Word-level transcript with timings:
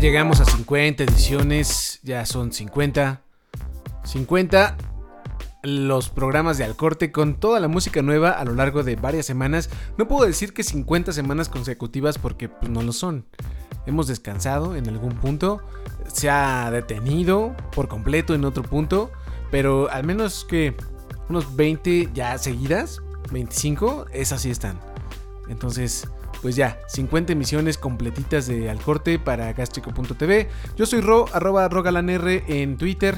Llegamos 0.00 0.40
a 0.40 0.46
50 0.46 1.04
ediciones, 1.04 2.00
ya 2.02 2.24
son 2.24 2.52
50. 2.52 3.20
50 4.04 4.76
los 5.62 6.08
programas 6.08 6.56
de 6.56 6.64
Al 6.64 6.74
Corte 6.74 7.12
con 7.12 7.34
toda 7.34 7.60
la 7.60 7.68
música 7.68 8.00
nueva 8.00 8.30
a 8.30 8.46
lo 8.46 8.54
largo 8.54 8.82
de 8.82 8.96
varias 8.96 9.26
semanas. 9.26 9.68
No 9.98 10.08
puedo 10.08 10.24
decir 10.24 10.54
que 10.54 10.62
50 10.62 11.12
semanas 11.12 11.50
consecutivas 11.50 12.16
porque 12.16 12.48
pues, 12.48 12.70
no 12.70 12.82
lo 12.82 12.94
son. 12.94 13.26
Hemos 13.84 14.06
descansado 14.06 14.74
en 14.74 14.88
algún 14.88 15.16
punto, 15.16 15.60
se 16.10 16.30
ha 16.30 16.70
detenido 16.70 17.54
por 17.76 17.88
completo 17.88 18.34
en 18.34 18.46
otro 18.46 18.62
punto, 18.62 19.10
pero 19.50 19.90
al 19.90 20.04
menos 20.04 20.46
que 20.48 20.74
unos 21.28 21.56
20 21.56 22.08
ya 22.14 22.38
seguidas, 22.38 23.02
25, 23.32 24.06
esas 24.14 24.40
sí 24.40 24.50
están. 24.50 24.80
Entonces, 25.50 26.08
pues 26.42 26.56
ya, 26.56 26.80
50 26.88 27.32
emisiones 27.32 27.76
completitas 27.78 28.46
de 28.46 28.70
Al 28.70 28.80
Corte 28.80 29.18
para 29.18 29.52
gastrico.tv. 29.52 30.48
Yo 30.76 30.86
soy 30.86 31.00
Ro, 31.00 31.26
arroba 31.32 31.68
rogalanr 31.68 32.44
en 32.48 32.76
Twitter. 32.76 33.16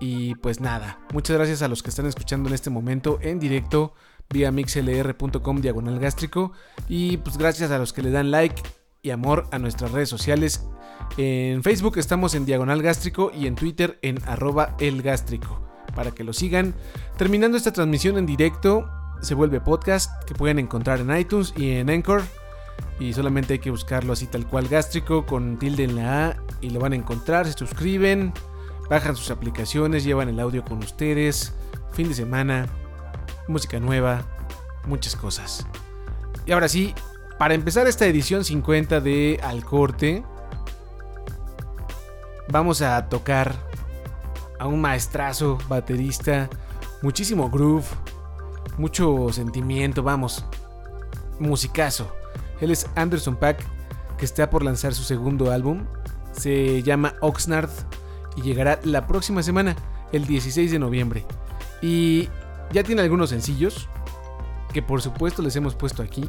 Y 0.00 0.36
pues 0.36 0.60
nada, 0.60 1.00
muchas 1.12 1.36
gracias 1.36 1.62
a 1.62 1.68
los 1.68 1.82
que 1.82 1.90
están 1.90 2.06
escuchando 2.06 2.48
en 2.48 2.54
este 2.54 2.70
momento 2.70 3.18
en 3.20 3.40
directo 3.40 3.94
vía 4.30 4.52
mixlr.com 4.52 5.60
diagonal 5.60 5.98
gástrico. 5.98 6.52
Y 6.88 7.16
pues 7.18 7.38
gracias 7.38 7.70
a 7.70 7.78
los 7.78 7.92
que 7.92 8.02
le 8.02 8.10
dan 8.10 8.30
like 8.30 8.62
y 9.02 9.10
amor 9.10 9.46
a 9.50 9.58
nuestras 9.58 9.90
redes 9.92 10.08
sociales. 10.08 10.66
En 11.16 11.62
Facebook 11.62 11.98
estamos 11.98 12.34
en 12.34 12.44
diagonal 12.44 12.82
gástrico 12.82 13.32
y 13.34 13.46
en 13.46 13.54
Twitter 13.54 13.98
en 14.02 14.18
arroba 14.26 14.76
el 14.78 15.02
gástrico. 15.02 15.62
Para 15.94 16.10
que 16.12 16.22
lo 16.22 16.32
sigan. 16.32 16.74
Terminando 17.16 17.56
esta 17.56 17.72
transmisión 17.72 18.18
en 18.18 18.26
directo, 18.26 18.88
se 19.20 19.34
vuelve 19.34 19.60
podcast 19.60 20.22
que 20.24 20.34
pueden 20.34 20.58
encontrar 20.58 21.00
en 21.00 21.16
iTunes 21.16 21.54
y 21.56 21.72
en 21.72 21.90
Anchor. 21.90 22.22
Y 23.00 23.12
solamente 23.12 23.54
hay 23.54 23.58
que 23.60 23.70
buscarlo 23.70 24.12
así 24.12 24.26
tal 24.26 24.46
cual 24.46 24.68
gástrico 24.68 25.24
con 25.24 25.58
tilde 25.58 25.84
en 25.84 25.96
la 25.96 26.26
A 26.26 26.36
y 26.60 26.70
lo 26.70 26.80
van 26.80 26.92
a 26.92 26.96
encontrar. 26.96 27.46
Se 27.46 27.52
suscriben, 27.52 28.32
bajan 28.90 29.14
sus 29.14 29.30
aplicaciones, 29.30 30.04
llevan 30.04 30.28
el 30.28 30.40
audio 30.40 30.64
con 30.64 30.78
ustedes. 30.78 31.54
Fin 31.92 32.08
de 32.08 32.14
semana, 32.14 32.66
música 33.46 33.78
nueva, 33.78 34.22
muchas 34.86 35.14
cosas. 35.14 35.66
Y 36.44 36.52
ahora 36.52 36.68
sí, 36.68 36.94
para 37.38 37.54
empezar 37.54 37.86
esta 37.86 38.06
edición 38.06 38.44
50 38.44 39.00
de 39.00 39.38
Al 39.42 39.64
Corte, 39.64 40.24
vamos 42.48 42.82
a 42.82 43.08
tocar 43.08 43.54
a 44.58 44.66
un 44.66 44.80
maestrazo 44.80 45.58
baterista, 45.68 46.48
muchísimo 47.02 47.48
groove, 47.50 47.86
mucho 48.76 49.32
sentimiento, 49.32 50.02
vamos, 50.02 50.44
musicazo. 51.38 52.12
Él 52.60 52.70
es 52.70 52.88
Anderson 52.94 53.36
Pack, 53.36 53.64
que 54.16 54.24
está 54.24 54.50
por 54.50 54.64
lanzar 54.64 54.94
su 54.94 55.02
segundo 55.02 55.50
álbum. 55.50 55.86
Se 56.32 56.82
llama 56.82 57.14
Oxnard 57.20 57.70
y 58.36 58.42
llegará 58.42 58.80
la 58.84 59.06
próxima 59.06 59.42
semana, 59.42 59.76
el 60.12 60.26
16 60.26 60.70
de 60.70 60.78
noviembre. 60.78 61.24
Y 61.82 62.28
ya 62.72 62.82
tiene 62.82 63.02
algunos 63.02 63.30
sencillos 63.30 63.88
que 64.72 64.82
por 64.82 65.00
supuesto 65.00 65.42
les 65.42 65.56
hemos 65.56 65.74
puesto 65.74 66.02
aquí. 66.02 66.28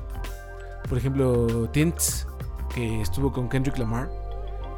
Por 0.88 0.98
ejemplo, 0.98 1.70
Tints, 1.72 2.28
que 2.74 3.02
estuvo 3.02 3.32
con 3.32 3.50
Kendrick 3.50 3.78
Lamar 3.78 4.10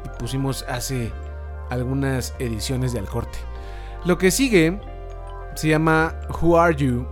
y 0.04 0.18
pusimos 0.18 0.64
hace 0.68 1.12
algunas 1.70 2.34
ediciones 2.38 2.92
de 2.92 2.98
Al 2.98 3.08
Corte. 3.08 3.38
Lo 4.04 4.18
que 4.18 4.30
sigue 4.30 4.80
se 5.54 5.68
llama 5.68 6.14
Who 6.40 6.58
Are 6.58 6.74
You 6.74 7.06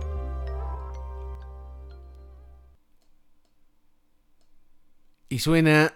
y 5.31 5.39
suena 5.39 5.93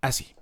así. 0.00 0.34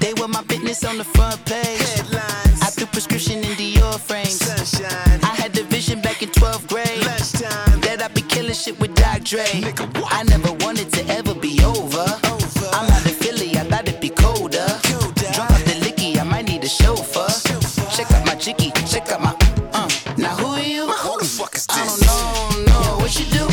They 0.00 0.14
were 0.14 0.28
my 0.28 0.42
business 0.48 0.82
on 0.84 0.96
the 0.96 1.04
front 1.04 1.44
page. 1.44 1.78
Headlines. 1.78 2.62
I 2.62 2.70
threw 2.70 2.86
prescription 2.86 3.40
in 3.40 3.52
Dior 3.58 4.00
frames. 4.00 4.38
Sunshine. 4.40 5.20
I 5.22 5.34
had 5.36 5.52
the 5.52 5.64
vision 5.64 6.00
back 6.00 6.22
in 6.22 6.30
12th 6.30 6.68
grade 6.68 7.04
Lunchtime. 7.04 7.80
that 7.82 8.00
I'd 8.02 8.14
be 8.14 8.22
killing 8.22 8.54
shit 8.54 8.80
with 8.80 8.94
Doc 8.94 9.24
Dre. 9.24 9.44
Nigga, 9.44 9.86
what? 10.00 10.14
I 10.14 10.22
never 10.22 10.54
wanted 10.64 10.90
to 10.94 11.06
ever 11.08 11.34
be 11.34 11.62
over. 11.62 12.25
Chicky, 18.46 18.70
check 18.86 19.10
out 19.10 19.20
my. 19.20 19.36
Uh. 19.72 19.88
Now 20.16 20.36
who 20.36 20.46
are 20.54 20.62
you? 20.62 20.86
Who 20.86 21.18
the 21.18 21.24
fuck 21.24 21.56
is 21.56 21.66
this? 21.66 21.76
I 21.76 21.84
don't 21.84 22.66
know, 22.66 22.70
know 22.70 22.96
what 22.98 23.12
you 23.18 23.26
do. 23.26 23.44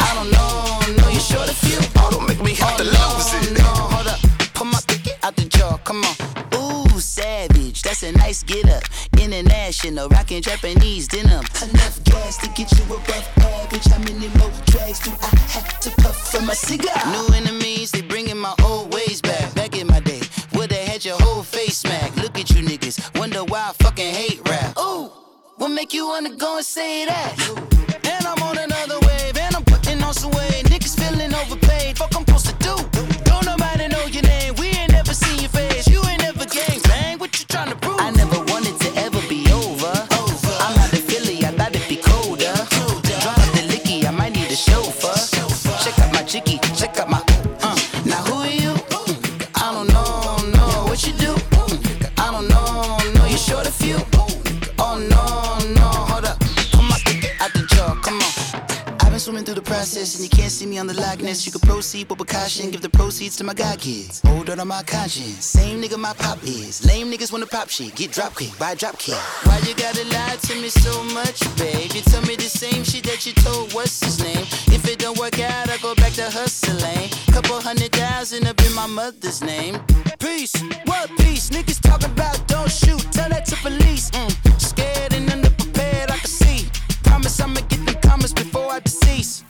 I 0.00 0.10
don't 0.16 0.30
know, 0.32 1.02
know 1.02 1.08
you 1.10 1.20
short 1.20 1.50
a 1.50 1.54
few. 1.54 1.76
Oh, 1.96 2.08
don't 2.10 2.26
make 2.26 2.40
me 2.40 2.54
have 2.54 2.78
to 2.78 2.84
lose 2.84 3.30
it. 3.36 3.58
No, 3.58 3.64
hold 3.64 4.06
up. 4.06 4.18
Pull 4.54 4.68
my 4.68 4.80
dick 4.86 5.18
out 5.22 5.36
the 5.36 5.44
jar. 5.44 5.78
Come 5.84 6.02
on. 6.02 6.14
Ooh, 6.54 6.98
savage. 6.98 7.82
That's 7.82 8.02
a 8.04 8.12
nice 8.12 8.42
get 8.42 8.66
up. 8.70 8.84
International, 9.20 10.08
rockin' 10.08 10.40
Japanese 10.40 11.08
denim. 11.08 11.44
Enough 11.62 12.04
gas 12.04 12.38
to 12.38 12.48
get 12.56 12.72
you 12.72 12.84
above 12.84 13.28
average. 13.36 13.84
How 13.84 13.98
many 13.98 14.28
more 14.38 14.52
drags 14.64 15.00
do 15.00 15.10
I 15.20 15.36
have 15.52 15.78
to 15.80 15.90
puff 16.02 16.16
from 16.30 16.46
my 16.46 16.54
cigar? 16.54 16.96
New 17.12 17.34
enemies, 17.36 17.55
what 25.66 25.74
make 25.74 25.92
you 25.92 26.06
wanna 26.06 26.30
go 26.30 26.58
and 26.58 26.64
say 26.64 27.06
that? 27.06 27.34
And 28.04 28.24
I'm 28.24 28.40
on 28.40 28.56
another 28.56 29.05
see 60.56 60.64
me 60.66 60.78
on 60.78 60.86
the 60.86 60.94
likeness. 60.94 61.44
You 61.44 61.52
can 61.52 61.60
proceed 61.60 62.08
with 62.08 62.26
caution, 62.26 62.70
give 62.70 62.80
the 62.80 62.88
proceeds 62.88 63.36
to 63.36 63.44
my 63.44 63.52
god 63.52 63.78
kids. 63.78 64.22
Hold 64.24 64.48
on 64.48 64.56
to 64.56 64.64
my 64.64 64.82
conscience. 64.84 65.44
Same 65.44 65.82
nigga 65.82 65.98
my 65.98 66.14
pop 66.14 66.42
is. 66.44 66.84
Lame 66.86 67.12
niggas 67.12 67.30
wanna 67.30 67.46
pop 67.46 67.68
shit. 67.68 67.94
Get 67.94 68.12
drop 68.12 68.34
kick, 68.36 68.58
buy 68.58 68.74
drop 68.74 68.98
kick. 68.98 69.20
Why 69.44 69.58
you 69.66 69.74
gotta 69.74 70.04
lie 70.16 70.36
to 70.48 70.54
me 70.54 70.68
so 70.68 71.04
much, 71.12 71.40
babe? 71.58 71.92
You 71.92 72.00
tell 72.00 72.22
me 72.22 72.36
the 72.36 72.48
same 72.48 72.84
shit 72.84 73.04
that 73.04 73.26
you 73.26 73.34
told 73.34 73.74
what's 73.74 74.02
his 74.02 74.18
name. 74.22 74.44
If 74.72 74.88
it 74.88 74.98
don't 74.98 75.18
work 75.18 75.38
out, 75.40 75.68
I 75.68 75.76
go 75.78 75.94
back 75.96 76.12
to 76.14 76.24
hustling. 76.30 77.10
Couple 77.34 77.60
hundred 77.60 77.92
thousand 77.92 78.46
up 78.46 78.58
in 78.64 78.72
my 78.72 78.86
mother's 78.86 79.42
name. 79.42 79.76
Peace, 80.18 80.54
what 80.86 81.10
peace? 81.18 81.50
Niggas 81.50 81.80
talking 81.82 82.12
about 82.12 82.38
don't 82.48 82.70
shoot. 82.70 83.02
Tell 83.12 83.28
that 83.28 83.44
to 83.46 83.56
police. 83.56 84.10
Mm. 84.10 84.32
Scared 84.60 85.12
and 85.12 85.28
underprepared, 85.28 86.10
I 86.10 86.16
can 86.16 86.30
see. 86.30 86.70
Promise 87.02 87.40
I'ma 87.40 87.60
get 87.68 87.84
them 87.84 87.96
comments 88.00 88.32
before 88.32 88.72
I 88.72 88.80
decease. 88.80 89.44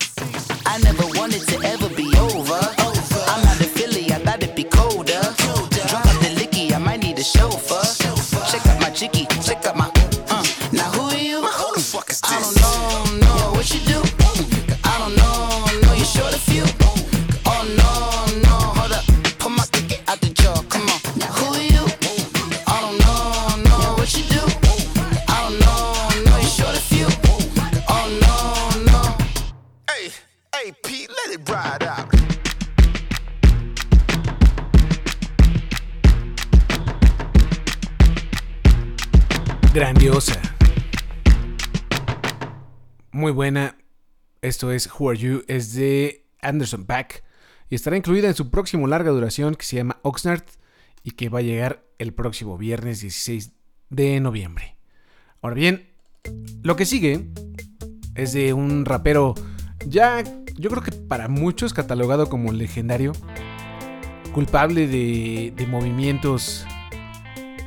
I 0.76 0.78
never 0.80 1.06
wanted 1.18 1.40
to 1.48 1.62
ever 1.64 1.88
be 1.88 2.14
over. 2.18 2.52
I'm 2.52 3.46
out 3.48 3.60
of 3.60 3.70
Philly, 3.70 4.12
I 4.12 4.18
thought 4.18 4.42
it'd 4.42 4.54
be 4.54 4.64
colder. 4.64 5.22
Drunk 5.88 6.04
off 6.04 6.20
the 6.20 6.36
licky, 6.36 6.70
I 6.70 6.76
might 6.76 7.02
need 7.02 7.18
a 7.18 7.24
chauffeur. 7.24 7.80
Check 8.50 8.66
out 8.66 8.78
my 8.82 8.90
chicky, 8.90 9.24
check 9.40 9.64
out 9.64 9.74
my. 9.74 9.95
Muy 43.16 43.32
buena. 43.32 43.78
Esto 44.42 44.72
es 44.72 44.90
Who 44.92 45.08
Are 45.08 45.18
You. 45.18 45.42
Es 45.48 45.72
de 45.72 46.26
Anderson 46.42 46.84
Pack. 46.84 47.24
Y 47.70 47.74
estará 47.74 47.96
incluida 47.96 48.28
en 48.28 48.34
su 48.34 48.50
próximo 48.50 48.86
larga 48.86 49.10
duración 49.10 49.54
que 49.54 49.64
se 49.64 49.76
llama 49.76 50.00
Oxnard. 50.02 50.42
Y 51.02 51.12
que 51.12 51.30
va 51.30 51.38
a 51.38 51.42
llegar 51.42 51.82
el 51.96 52.12
próximo 52.12 52.58
viernes 52.58 53.00
16 53.00 53.52
de 53.88 54.20
noviembre. 54.20 54.76
Ahora 55.40 55.56
bien, 55.56 55.88
lo 56.62 56.76
que 56.76 56.84
sigue 56.84 57.26
es 58.16 58.34
de 58.34 58.52
un 58.52 58.84
rapero 58.84 59.34
ya, 59.86 60.22
yo 60.54 60.68
creo 60.68 60.82
que 60.82 60.92
para 60.92 61.28
muchos 61.28 61.72
catalogado 61.72 62.28
como 62.28 62.52
legendario, 62.52 63.12
culpable 64.34 64.88
de, 64.88 65.66
movimientos, 65.66 66.66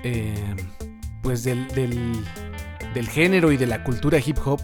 eh, 0.03 0.55
pues 1.23 1.43
del, 1.43 1.67
del, 2.93 3.09
género 3.09 3.51
y 3.51 3.57
de 3.57 3.65
la 3.65 3.83
cultura 3.83 4.19
hip 4.23 4.37
hop 4.45 4.61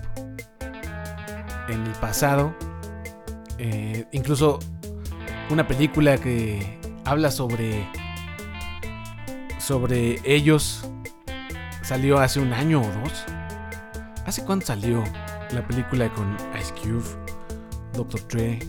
en 1.68 1.86
el 1.86 1.94
pasado. 1.94 2.56
Eh, 3.58 4.06
incluso 4.12 4.60
una 5.50 5.68
película 5.68 6.18
que 6.18 6.80
habla 7.06 7.32
sobre 7.32 7.88
sobre 9.60 10.20
ellos 10.24 10.88
salió 11.82 12.20
hace 12.20 12.40
un 12.40 12.54
año 12.54 12.82
o 12.82 12.88
dos. 13.02 13.26
¿Hace 14.26 14.44
cuánto 14.44 14.68
salió 14.68 15.04
la 15.52 15.66
película 15.68 16.12
con 16.14 16.36
Ice 16.60 16.74
Cube, 16.74 17.06
Dr. 17.94 18.28
Dre? 18.28 18.60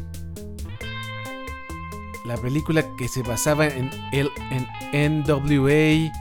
La 2.25 2.37
película 2.37 2.83
que 2.99 3.09
se 3.09 3.23
basaba 3.23 3.67
en, 3.67 3.91
el, 4.13 4.31
en 4.91 5.23
NWA. 5.23 6.13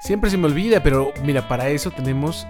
Siempre 0.00 0.30
se 0.30 0.36
me 0.36 0.46
olvida, 0.46 0.82
pero 0.82 1.12
mira, 1.24 1.48
para 1.48 1.68
eso 1.68 1.90
tenemos... 1.90 2.46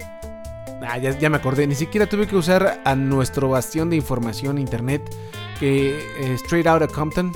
Ah, 0.81 0.97
ya, 0.97 1.29
me 1.29 1.37
acordé, 1.37 1.67
ni 1.67 1.75
siquiera 1.75 2.07
tuve 2.07 2.27
que 2.27 2.35
usar 2.35 2.81
a 2.83 2.95
nuestro 2.95 3.49
bastión 3.49 3.89
de 3.89 3.95
información 3.95 4.57
internet, 4.57 5.15
que 5.59 5.99
eh, 6.19 6.33
Straight 6.35 6.65
Outta 6.65 6.87
Compton. 6.87 7.31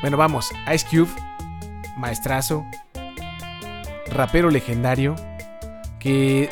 Bueno, 0.00 0.16
vamos, 0.16 0.50
Ice 0.72 0.86
Cube, 0.88 1.10
maestrazo, 1.96 2.64
rapero 4.12 4.50
legendario, 4.50 5.16
que 5.98 6.48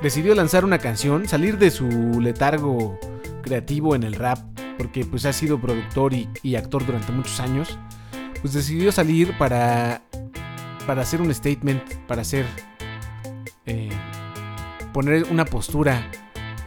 decidió 0.00 0.34
lanzar 0.34 0.64
una 0.64 0.78
canción, 0.78 1.26
salir 1.26 1.58
de 1.58 1.70
su 1.70 2.20
letargo 2.20 2.98
creativo 3.42 3.94
en 3.94 4.04
el 4.04 4.14
rap, 4.14 4.38
porque 4.78 5.04
pues 5.04 5.26
ha 5.26 5.32
sido 5.32 5.60
productor 5.60 6.12
y, 6.14 6.56
actor 6.56 6.86
durante 6.86 7.10
muchos 7.10 7.40
años, 7.40 7.78
pues 8.40 8.54
decidió 8.54 8.92
salir 8.92 9.36
para, 9.38 10.02
para 10.86 11.02
hacer 11.02 11.20
un 11.20 11.34
statement, 11.34 11.82
para 12.06 12.22
hacer, 12.22 12.46
eh, 13.66 13.90
poner 14.94 15.24
una 15.24 15.44
postura 15.44 16.08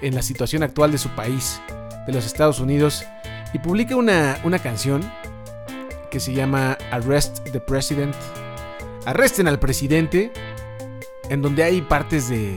en 0.01 0.13
la 0.13 0.21
situación 0.21 0.62
actual 0.62 0.91
de 0.91 0.97
su 1.00 1.09
país, 1.15 1.62
de 2.06 2.13
los 2.13 2.25
Estados 2.25 2.59
Unidos, 2.59 3.06
y 3.53 3.59
publica 3.59 3.95
una, 3.95 4.38
una 4.44 4.59
canción 4.59 5.01
que 6.12 6.19
se 6.19 6.33
llama 6.33 6.77
Arrest 6.91 7.50
the 7.51 7.59
President. 7.62 8.13
Arresten 9.06 9.47
al 9.47 9.59
presidente, 9.59 10.31
en 11.29 11.41
donde 11.41 11.63
hay 11.63 11.81
partes 11.81 12.27
de, 12.27 12.53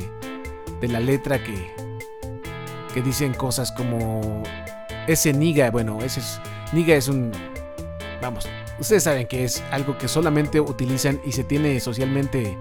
de 0.81 0.89
la 0.89 0.99
letra 0.99 1.43
que, 1.43 1.73
que 2.93 3.01
dicen 3.01 3.33
cosas 3.33 3.71
como 3.71 4.43
ese 5.07 5.33
niga, 5.33 5.71
bueno, 5.71 6.01
ese 6.03 6.19
es, 6.19 6.41
niga 6.73 6.97
es 6.97 7.07
un, 7.07 7.31
vamos, 8.21 8.49
ustedes 8.81 9.05
saben 9.05 9.29
que 9.29 9.45
es 9.45 9.63
algo 9.71 9.97
que 9.97 10.09
solamente 10.09 10.61
utilizan 10.61 11.21
y 11.25 11.31
se 11.31 11.45
tiene 11.45 11.79
socialmente 11.79 12.59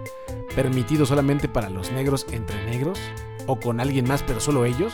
permitido 0.56 1.06
solamente 1.06 1.48
para 1.48 1.70
los 1.70 1.92
negros 1.92 2.26
entre 2.32 2.64
negros 2.66 3.00
o 3.48 3.60
con 3.60 3.80
alguien 3.80 4.08
más, 4.08 4.24
pero 4.24 4.40
solo 4.40 4.66
ellos. 4.66 4.94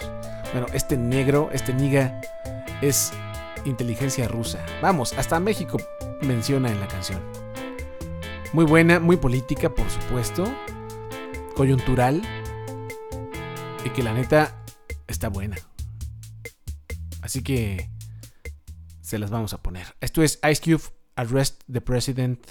Bueno, 0.52 0.68
este 0.74 0.98
negro, 0.98 1.50
este 1.52 1.74
niga 1.74 2.22
es 2.81 3.12
inteligencia 3.66 4.28
rusa. 4.28 4.66
Vamos, 4.81 5.13
hasta 5.18 5.40
México 5.40 5.78
menciona 6.22 6.72
en 6.72 6.80
la 6.80 6.88
canción. 6.88 7.22
Muy 8.54 8.66
buena, 8.66 9.00
muy 9.00 9.18
política, 9.18 9.74
por 9.74 9.90
supuesto. 9.90 10.46
Coyuntural, 11.56 12.22
y 13.86 13.92
que 13.92 14.04
la 14.04 14.13
neta 14.13 14.56
está 15.08 15.30
buena. 15.30 15.56
Así 17.22 17.44
que 17.44 17.90
se 19.01 19.19
las 19.19 19.30
vamos 19.30 19.54
a 19.54 19.62
poner. 19.62 19.96
Esto 20.01 20.24
es 20.24 20.40
Ice 20.50 20.62
Cube 20.62 20.84
Arrest 21.16 21.63
the 21.72 21.81
President 21.81 22.44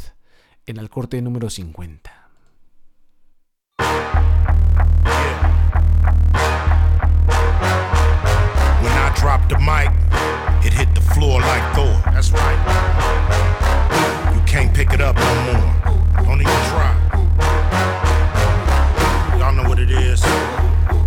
en 0.66 0.78
el 0.78 0.88
corte 0.88 1.20
número 1.20 1.50
50. 1.50 2.23
Dropped 9.24 9.48
the 9.48 9.58
mic, 9.58 9.88
it 10.66 10.74
hit 10.74 10.94
the 10.94 11.00
floor 11.00 11.40
like 11.40 11.64
Thor. 11.74 11.96
That's 12.12 12.30
right. 12.30 12.60
You 14.34 14.40
can't 14.44 14.74
pick 14.74 14.92
it 14.92 15.00
up 15.00 15.16
no 15.16 15.34
more. 15.48 16.24
Don't 16.26 16.42
even 16.42 16.60
try. 16.68 16.92
Y'all 19.38 19.54
know 19.54 19.66
what 19.66 19.78
it 19.78 19.90
is. 19.90 20.22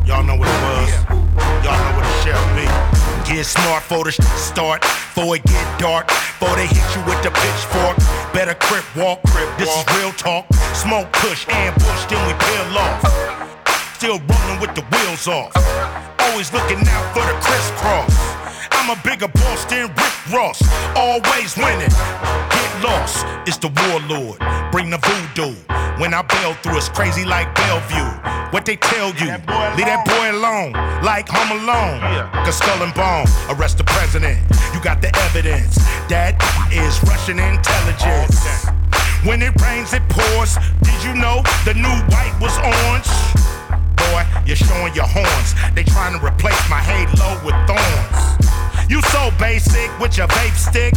Y'all 0.08 0.24
know 0.24 0.36
what 0.36 0.50
it 0.50 0.62
was. 0.66 0.90
Y'all 1.62 1.78
know 1.78 1.94
what 1.94 2.06
it 2.10 2.18
shall 2.26 2.46
be. 2.58 2.66
Get 3.32 3.46
smart 3.46 3.84
for 3.84 4.04
the 4.04 4.12
start, 4.12 4.82
before 4.82 5.36
it 5.36 5.44
get 5.44 5.80
dark, 5.80 6.08
before 6.08 6.56
they 6.56 6.66
hit 6.66 6.88
you 6.96 7.06
with 7.06 7.22
the 7.22 7.30
pitchfork. 7.30 7.98
Better 8.34 8.56
crip 8.56 8.84
walk, 8.96 9.22
crip. 9.28 9.48
This 9.60 9.70
is 9.70 9.86
real 9.96 10.12
talk. 10.14 10.52
Smoke 10.74 11.14
push, 11.14 11.48
ambush, 11.50 12.06
then 12.06 12.26
we 12.26 12.34
peel 12.34 12.78
off. 12.80 13.57
Still 13.98 14.22
rolling 14.30 14.62
with 14.62 14.76
the 14.76 14.86
wheels 14.94 15.28
off. 15.28 15.50
Always 16.30 16.54
looking 16.54 16.78
out 16.86 17.06
for 17.18 17.26
the 17.26 17.34
crisscross. 17.42 18.14
I'm 18.70 18.94
a 18.94 19.02
bigger 19.02 19.28
boss 19.28 19.66
than 19.66 19.88
Rick 19.88 20.14
Ross. 20.32 20.62
Always 20.96 21.58
winning. 21.58 21.90
Get 21.90 22.84
lost. 22.86 23.26
It's 23.50 23.58
the 23.58 23.74
warlord. 23.74 24.38
Bring 24.72 24.92
the 24.92 25.02
voodoo. 25.02 25.58
When 25.98 26.14
I 26.14 26.22
bail 26.22 26.54
through, 26.62 26.78
it's 26.78 26.90
crazy 26.90 27.26
like 27.26 27.50
Bellevue. 27.56 28.06
What 28.54 28.68
they 28.68 28.76
tell 28.76 29.10
you, 29.18 29.34
leave 29.74 29.90
that 29.90 30.06
boy 30.06 30.30
alone, 30.30 30.74
like 31.02 31.28
Home 31.30 31.58
Alone. 31.58 31.98
Yeah. 32.14 32.30
Cause 32.46 32.60
skull 32.60 32.84
and 32.84 32.94
bone, 32.94 33.26
arrest 33.50 33.80
the 33.80 33.84
president. 33.84 34.38
You 34.76 34.80
got 34.80 35.02
the 35.02 35.10
evidence. 35.26 35.78
That 36.06 36.38
is 36.70 37.02
Russian 37.10 37.40
intelligence. 37.42 38.46
When 39.26 39.42
it 39.42 39.60
rains, 39.60 39.92
it 39.94 40.06
pours. 40.08 40.56
Did 40.86 41.02
you 41.04 41.16
know 41.18 41.42
the 41.66 41.74
new 41.74 41.98
white 42.14 42.38
was 42.40 42.54
orange? 42.62 43.27
Boy, 44.12 44.24
you're 44.46 44.56
showing 44.56 44.94
your 44.96 45.08
horns. 45.08 45.50
They 45.76 45.84
trying 45.84 46.18
to 46.18 46.22
replace 46.26 46.60
my 46.70 46.80
halo 46.80 47.36
with 47.44 47.56
thorns. 47.68 48.38
You 48.88 49.02
so 49.12 49.32
basic 49.38 49.92
with 50.00 50.18
your 50.18 50.28
vape 50.28 50.56
stick. 50.56 50.94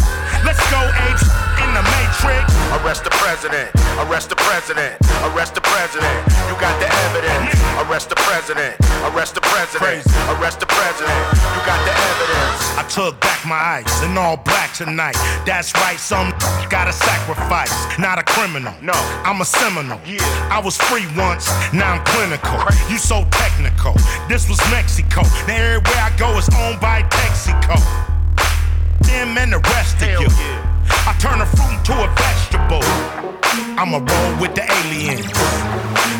Let's 0.47 0.63
go 0.71 0.79
apes 1.11 1.27
in 1.59 1.71
the 1.75 1.83
matrix. 1.83 2.47
Arrest 2.79 3.03
the 3.03 3.11
president. 3.11 3.75
Arrest 4.07 4.31
the 4.31 4.37
president. 4.37 4.95
Arrest 5.27 5.55
the 5.55 5.61
president. 5.61 6.19
You 6.47 6.55
got 6.63 6.79
the 6.79 6.87
evidence. 7.11 7.59
Arrest 7.83 8.09
the 8.09 8.15
president. 8.15 8.79
Arrest 9.11 9.35
the 9.35 9.41
president. 9.41 10.07
Arrest 10.39 10.61
the 10.61 10.67
president. 10.67 11.19
You 11.35 11.61
got 11.67 11.81
the 11.83 11.95
evidence. 12.15 12.59
I 12.79 12.87
took 12.89 13.21
back 13.21 13.45
my 13.45 13.83
ice 13.83 14.03
in 14.05 14.17
all 14.17 14.37
black 14.37 14.73
tonight. 14.73 15.19
That's 15.45 15.75
right, 15.75 15.99
some 15.99 16.31
gotta 16.71 16.93
sacrifice. 16.93 17.75
Not 17.99 18.19
a 18.19 18.23
criminal. 18.23 18.73
No, 18.81 18.95
I'm 19.27 19.41
a 19.41 19.45
seminal. 19.45 20.01
Yeah. 20.07 20.23
I 20.51 20.61
was 20.63 20.77
free 20.77 21.07
once, 21.19 21.51
now 21.73 21.99
I'm 21.99 22.05
clinical. 22.05 22.57
You 22.89 22.99
so 22.99 23.27
technical. 23.31 23.95
This 24.29 24.49
was 24.49 24.59
Mexico. 24.71 25.23
Now 25.47 25.59
everywhere 25.59 26.01
I 26.01 26.15
go 26.17 26.39
is 26.39 26.49
owned 26.55 26.81
by 26.81 27.03
Texaco 27.03 28.09
them 29.11 29.37
and 29.39 29.53
the 29.53 29.59
rest 29.59 30.01
of 30.03 30.09
you. 30.09 30.29
I 31.07 31.13
turn 31.19 31.41
a 31.41 31.47
fruit 31.47 31.75
into 31.77 31.93
a 31.93 32.09
vegetable. 32.15 32.85
I'ma 33.79 33.99
roll 33.99 34.33
with 34.41 34.55
the 34.55 34.65
aliens. 34.65 35.27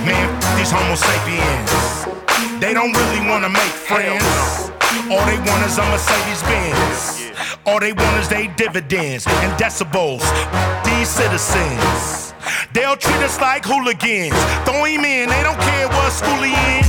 Man, 0.05 0.29
these 0.57 0.71
Homo 0.71 0.95
sapiens. 0.95 1.73
They 2.61 2.75
don't 2.75 2.93
really 2.93 3.23
wanna 3.29 3.49
make 3.49 3.73
friends. 3.89 4.80
All 5.11 5.25
they 5.27 5.39
want 5.39 5.65
is 5.67 5.79
a 5.79 5.85
Mercedes 5.87 6.43
Benz. 6.43 7.33
All 7.67 7.79
they 7.79 7.93
want 7.93 8.19
is 8.19 8.29
they 8.29 8.49
dividends 8.57 9.27
and 9.27 9.53
decibels. 9.59 10.27
These 10.85 11.09
citizens, 11.09 12.35
they'll 12.73 12.97
treat 12.97 13.23
us 13.23 13.41
like 13.41 13.65
hooligans. 13.65 14.35
Throw 14.65 14.85
him 14.85 15.05
in, 15.05 15.29
they 15.29 15.43
don't 15.43 15.61
care 15.61 15.89
what 15.89 16.11
school 16.13 16.43
he 16.43 16.55
in. 16.79 16.85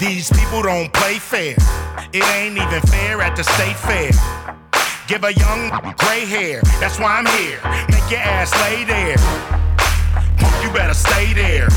These 0.00 0.30
people 0.32 0.62
don't 0.62 0.92
play 0.92 1.18
fair. 1.18 1.56
It 2.12 2.24
ain't 2.34 2.56
even 2.56 2.80
fair 2.82 3.20
at 3.22 3.36
the 3.36 3.44
state 3.44 3.76
fair. 3.76 4.10
Give 5.06 5.22
a 5.22 5.32
young 5.34 5.70
gray 5.98 6.24
hair, 6.24 6.62
that's 6.80 6.98
why 6.98 7.18
I'm 7.18 7.26
here. 7.38 7.60
Make 7.90 8.10
your 8.10 8.20
ass 8.20 8.50
lay 8.62 8.84
there. 8.84 9.18
You 10.62 10.72
better 10.72 10.94
stay 10.94 11.32
there. 11.34 11.68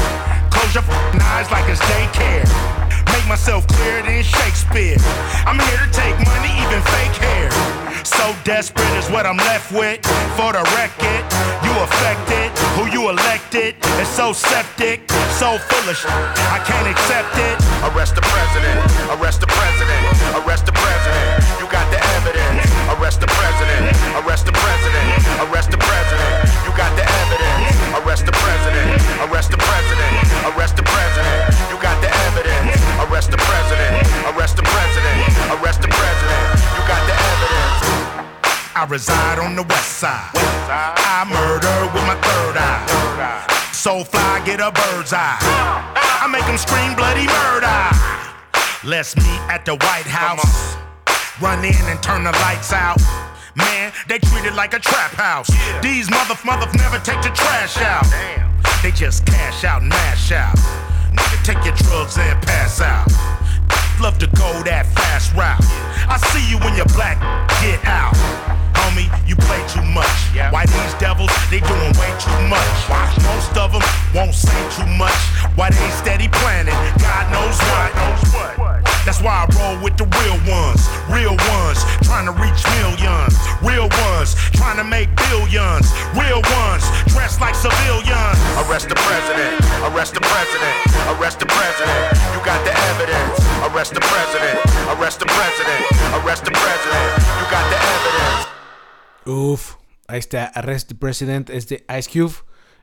Close 0.50 0.74
your 0.74 0.84
eyes 0.88 1.51
like 1.51 1.70
it's 1.70 1.82
daycare. 1.82 2.77
Make 3.28 3.44
myself 3.44 3.68
clearer 3.68 4.04
than 4.08 4.24
Shakespeare. 4.24 4.96
I'm 5.44 5.60
here 5.60 5.84
to 5.84 5.92
take 5.92 6.16
money, 6.16 6.48
even 6.64 6.80
fake 6.96 7.20
hair. 7.20 7.52
So 8.08 8.24
desperate 8.48 8.88
is 8.96 9.12
what 9.12 9.28
I'm 9.28 9.36
left 9.36 9.68
with. 9.68 10.00
For 10.40 10.56
the 10.56 10.64
record, 10.80 11.28
you 11.60 11.74
affected. 11.84 12.56
Who 12.80 12.88
you 12.88 13.12
elected 13.12 13.76
is 14.00 14.08
so 14.08 14.32
septic, 14.32 15.04
so 15.36 15.60
foolish. 15.60 16.08
I 16.08 16.64
can't 16.64 16.88
accept 16.88 17.36
it. 17.36 17.60
Arrest 17.92 18.16
the 18.16 18.24
president. 18.24 18.80
Arrest 19.20 19.44
the 19.44 19.52
president. 19.52 20.08
Arrest 20.40 20.64
the 20.64 20.72
president. 20.72 21.28
You 21.60 21.68
got 21.68 21.84
the 21.92 22.00
evidence. 22.16 22.64
Arrest 22.96 23.20
the 23.20 23.28
president. 23.28 23.92
Arrest 24.24 24.46
the 24.48 24.56
president. 24.56 25.04
Arrest 25.44 25.68
the 25.76 25.80
president. 25.84 26.32
You 26.64 26.72
got 26.80 26.96
the 26.96 27.04
evidence. 27.04 27.76
Arrest 27.92 28.24
the 28.24 28.32
president. 28.32 28.88
Arrest 29.20 29.52
the 29.52 29.60
president. 29.60 30.16
Arrest 30.48 30.78
Arrest 33.18 33.32
the 33.32 33.38
president. 33.38 33.98
Arrest 34.30 34.58
the 34.58 34.62
president. 34.62 35.18
Arrest 35.58 35.82
the 35.82 35.88
president. 35.88 36.54
You 36.78 36.86
got 36.86 37.02
the 37.10 37.18
evidence. 37.18 37.82
I 38.78 38.86
reside 38.88 39.40
on 39.40 39.56
the 39.56 39.64
west 39.64 39.98
side. 39.98 40.30
West 40.36 40.68
side. 40.70 40.94
I 41.02 41.26
murder 41.26 41.90
with 41.98 42.06
my 42.06 42.14
third 42.14 42.62
eye. 42.62 42.86
Third 42.86 43.18
eye. 43.18 43.74
So 43.74 44.04
fly, 44.04 44.46
get 44.46 44.62
a 44.62 44.70
bird's 44.70 45.14
eye. 45.14 45.34
Ah. 45.42 46.22
I 46.22 46.28
make 46.28 46.46
them 46.46 46.62
scream 46.62 46.94
bloody 46.94 47.26
murder. 47.26 47.82
Let's 48.86 49.18
meet 49.18 49.42
at 49.50 49.66
the 49.66 49.74
White 49.74 50.06
House. 50.06 50.78
Run 51.42 51.66
in 51.66 51.74
and 51.90 51.98
turn 52.04 52.24
the 52.24 52.38
lights 52.46 52.72
out. 52.72 53.02
Man, 53.56 53.94
they 54.08 54.20
treat 54.20 54.46
it 54.46 54.54
like 54.54 54.76
a 54.76 54.80
trap 54.80 55.18
house. 55.18 55.50
Yeah. 55.50 55.82
These 55.82 56.12
mother 56.12 56.38
mother 56.46 56.70
never 56.78 57.00
take 57.00 57.24
the 57.24 57.34
trash 57.34 57.82
out. 57.82 58.06
Damn. 58.12 58.54
They 58.84 58.92
just 58.92 59.26
cash 59.26 59.64
out 59.64 59.82
and 59.82 59.90
mash 59.90 60.32
out. 60.32 60.87
Take 61.48 61.63
your 61.63 61.75
drugs 61.75 62.18
and 62.18 62.36
pass 62.44 62.82
out. 62.82 63.08
Love 64.01 64.20
to 64.20 64.27
go 64.36 64.51
that 64.68 64.84
fast 64.92 65.32
route. 65.32 65.63
I 66.12 66.20
see 66.36 66.44
you 66.44 66.60
when 66.60 66.75
you're 66.75 66.92
black, 66.92 67.16
get 67.63 67.80
out. 67.88 68.12
Homie, 68.75 69.08
you 69.24 69.39
play 69.48 69.63
too 69.72 69.80
much. 69.96 70.12
Why 70.51 70.68
these 70.68 70.94
devils, 71.00 71.32
they 71.48 71.63
doing 71.63 71.94
way 71.96 72.12
too 72.20 72.36
much. 72.51 72.68
Why 72.92 73.08
Most 73.32 73.56
of 73.56 73.72
them 73.72 73.84
won't 74.12 74.36
say 74.36 74.60
too 74.75 74.92
much. 75.00 75.16
Why 75.56 75.72
they 75.72 75.89
steady 75.96 76.27
planning, 76.27 76.75
God 77.00 77.32
knows 77.32 77.56
what. 77.72 78.77
That's 79.08 79.24
why 79.24 79.40
I 79.40 79.48
roll 79.56 79.80
with 79.80 79.96
the 79.96 80.04
real 80.04 80.36
ones, 80.44 80.84
real 81.08 81.32
ones, 81.32 81.80
trying 82.04 82.28
to 82.28 82.36
reach 82.36 82.60
millions, 82.76 83.40
real 83.64 83.88
ones, 83.88 84.36
trying 84.52 84.76
to 84.76 84.84
make 84.84 85.08
billions, 85.16 85.88
real 86.12 86.44
ones, 86.44 86.84
dressed 87.16 87.40
like 87.40 87.56
civilians. 87.56 88.36
Arrest 88.68 88.92
the 88.92 89.00
president, 89.00 89.64
arrest 89.88 90.12
the 90.12 90.20
president, 90.20 90.76
arrest 91.16 91.40
the 91.40 91.48
president. 91.48 92.04
You 92.36 92.44
got 92.44 92.60
the 92.68 92.76
evidence. 92.92 93.40
Arrest 93.72 93.94
the 93.96 94.04
president, 94.04 94.60
arrest 94.92 95.20
the 95.24 95.26
president, 95.32 95.84
arrest 96.20 96.44
the 96.44 96.52
president. 96.52 97.08
You 97.40 97.46
got 97.48 97.64
the 97.72 97.80
evidence. 97.80 98.48
Uf, 99.24 99.78
ahí 100.10 100.20
está 100.20 100.52
Arrest 100.54 100.90
the 100.90 100.96
President, 100.96 101.50
es 101.50 101.70
de 101.70 101.86
Ice 101.98 102.10
Cube 102.12 102.36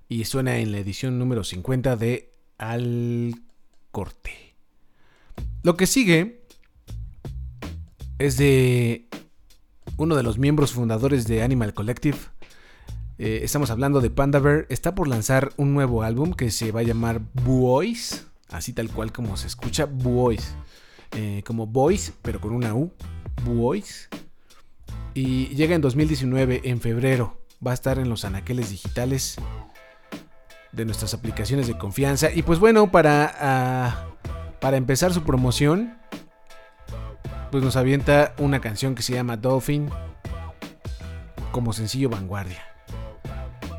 y 0.08 0.24
suena 0.24 0.56
en 0.56 0.72
la 0.72 0.78
edición 0.78 1.18
número 1.18 1.44
50 1.44 1.96
de 1.96 2.32
Al 2.56 3.34
Corte. 3.90 4.43
Lo 5.62 5.76
que 5.76 5.86
sigue 5.86 6.44
es 8.18 8.36
de 8.36 9.08
uno 9.96 10.16
de 10.16 10.22
los 10.22 10.38
miembros 10.38 10.72
fundadores 10.72 11.26
de 11.26 11.42
Animal 11.42 11.74
Collective. 11.74 12.18
Eh, 13.18 13.40
estamos 13.42 13.70
hablando 13.70 14.00
de 14.00 14.10
Panda 14.10 14.38
Bear. 14.38 14.66
Está 14.68 14.94
por 14.94 15.08
lanzar 15.08 15.52
un 15.56 15.72
nuevo 15.72 16.02
álbum 16.02 16.32
que 16.32 16.50
se 16.50 16.72
va 16.72 16.80
a 16.80 16.84
llamar 16.84 17.22
Boys. 17.32 18.26
Así 18.50 18.72
tal 18.72 18.90
cual 18.90 19.12
como 19.12 19.36
se 19.36 19.46
escucha, 19.46 19.86
Boys. 19.86 20.54
Eh, 21.12 21.42
como 21.46 21.66
Boys, 21.66 22.12
pero 22.22 22.40
con 22.40 22.52
una 22.52 22.74
U. 22.74 22.92
Boys. 23.44 24.08
Y 25.14 25.46
llega 25.54 25.74
en 25.74 25.80
2019, 25.80 26.62
en 26.64 26.80
febrero. 26.80 27.40
Va 27.64 27.70
a 27.70 27.74
estar 27.74 27.98
en 27.98 28.08
los 28.08 28.24
anaqueles 28.24 28.70
digitales 28.70 29.36
de 30.72 30.84
nuestras 30.84 31.14
aplicaciones 31.14 31.66
de 31.68 31.78
confianza. 31.78 32.32
Y 32.32 32.42
pues 32.42 32.58
bueno, 32.58 32.90
para 32.90 33.32
ah, 33.38 34.08
para 34.64 34.78
empezar 34.78 35.12
su 35.12 35.24
promoción, 35.24 35.98
pues 37.50 37.62
nos 37.62 37.76
avienta 37.76 38.34
una 38.38 38.62
canción 38.62 38.94
que 38.94 39.02
se 39.02 39.12
llama 39.12 39.36
Dolphin 39.36 39.90
como 41.52 41.74
sencillo 41.74 42.08
vanguardia. 42.08 42.62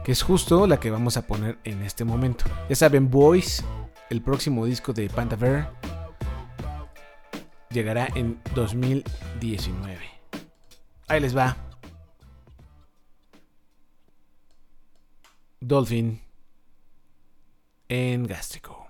Que 0.04 0.12
es 0.12 0.22
justo 0.22 0.68
la 0.68 0.80
que 0.80 0.92
vamos 0.92 1.18
a 1.18 1.26
poner 1.26 1.58
en 1.64 1.82
este 1.82 2.06
momento. 2.06 2.46
Ya 2.70 2.76
saben, 2.76 3.10
Boys, 3.10 3.66
el 4.12 4.22
próximo 4.22 4.64
disco 4.68 4.94
de 4.94 5.10
Panther 5.10 5.68
llegará 7.72 8.08
en 8.14 8.40
2019. 8.54 9.98
Ahí 11.08 11.20
les 11.20 11.36
va. 11.36 11.58
Dolphin 15.62 16.22
en 17.90 18.28
gástrico. 18.28 18.85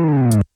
Mmm. 0.00 0.49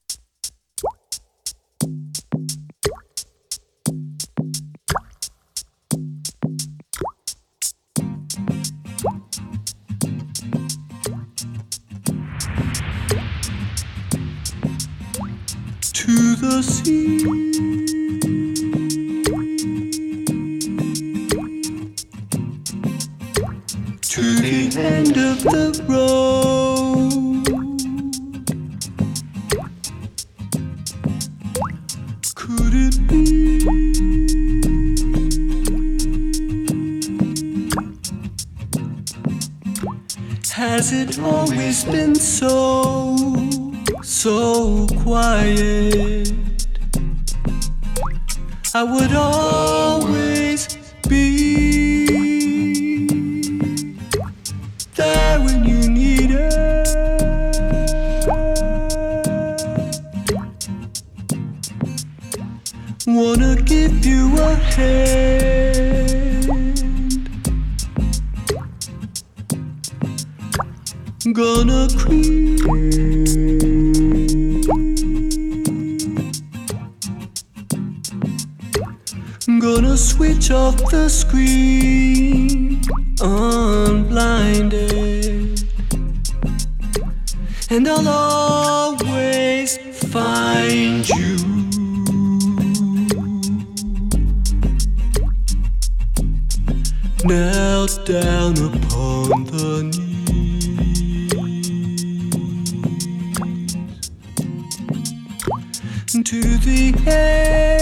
To 106.25 106.41
the 106.41 106.95
end 107.07 107.74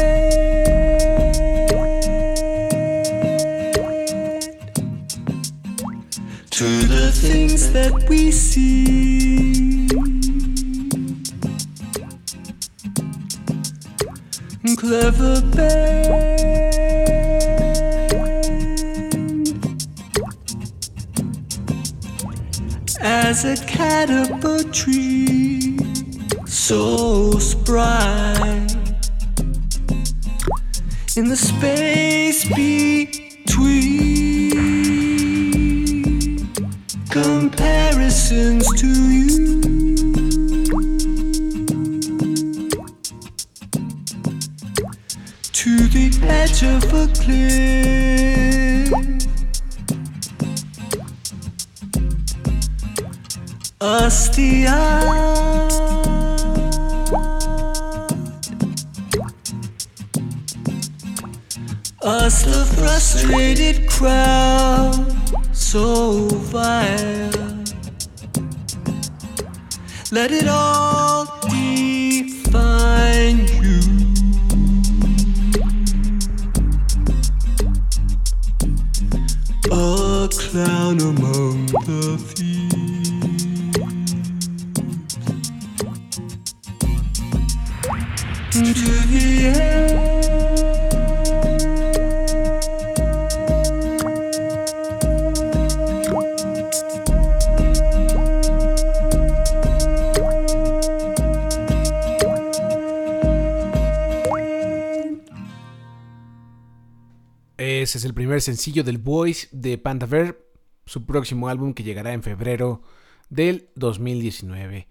Ese 107.82 107.98
es 107.98 108.04
el 108.04 108.14
primer 108.14 108.40
sencillo 108.40 108.84
del 108.84 108.98
Boys 108.98 109.48
de 109.50 109.76
Panda 109.76 110.06
Bear, 110.06 110.38
su 110.86 111.04
próximo 111.04 111.48
álbum 111.48 111.74
que 111.74 111.82
llegará 111.82 112.12
en 112.12 112.22
febrero 112.22 112.80
del 113.28 113.70
2019. 113.74 114.86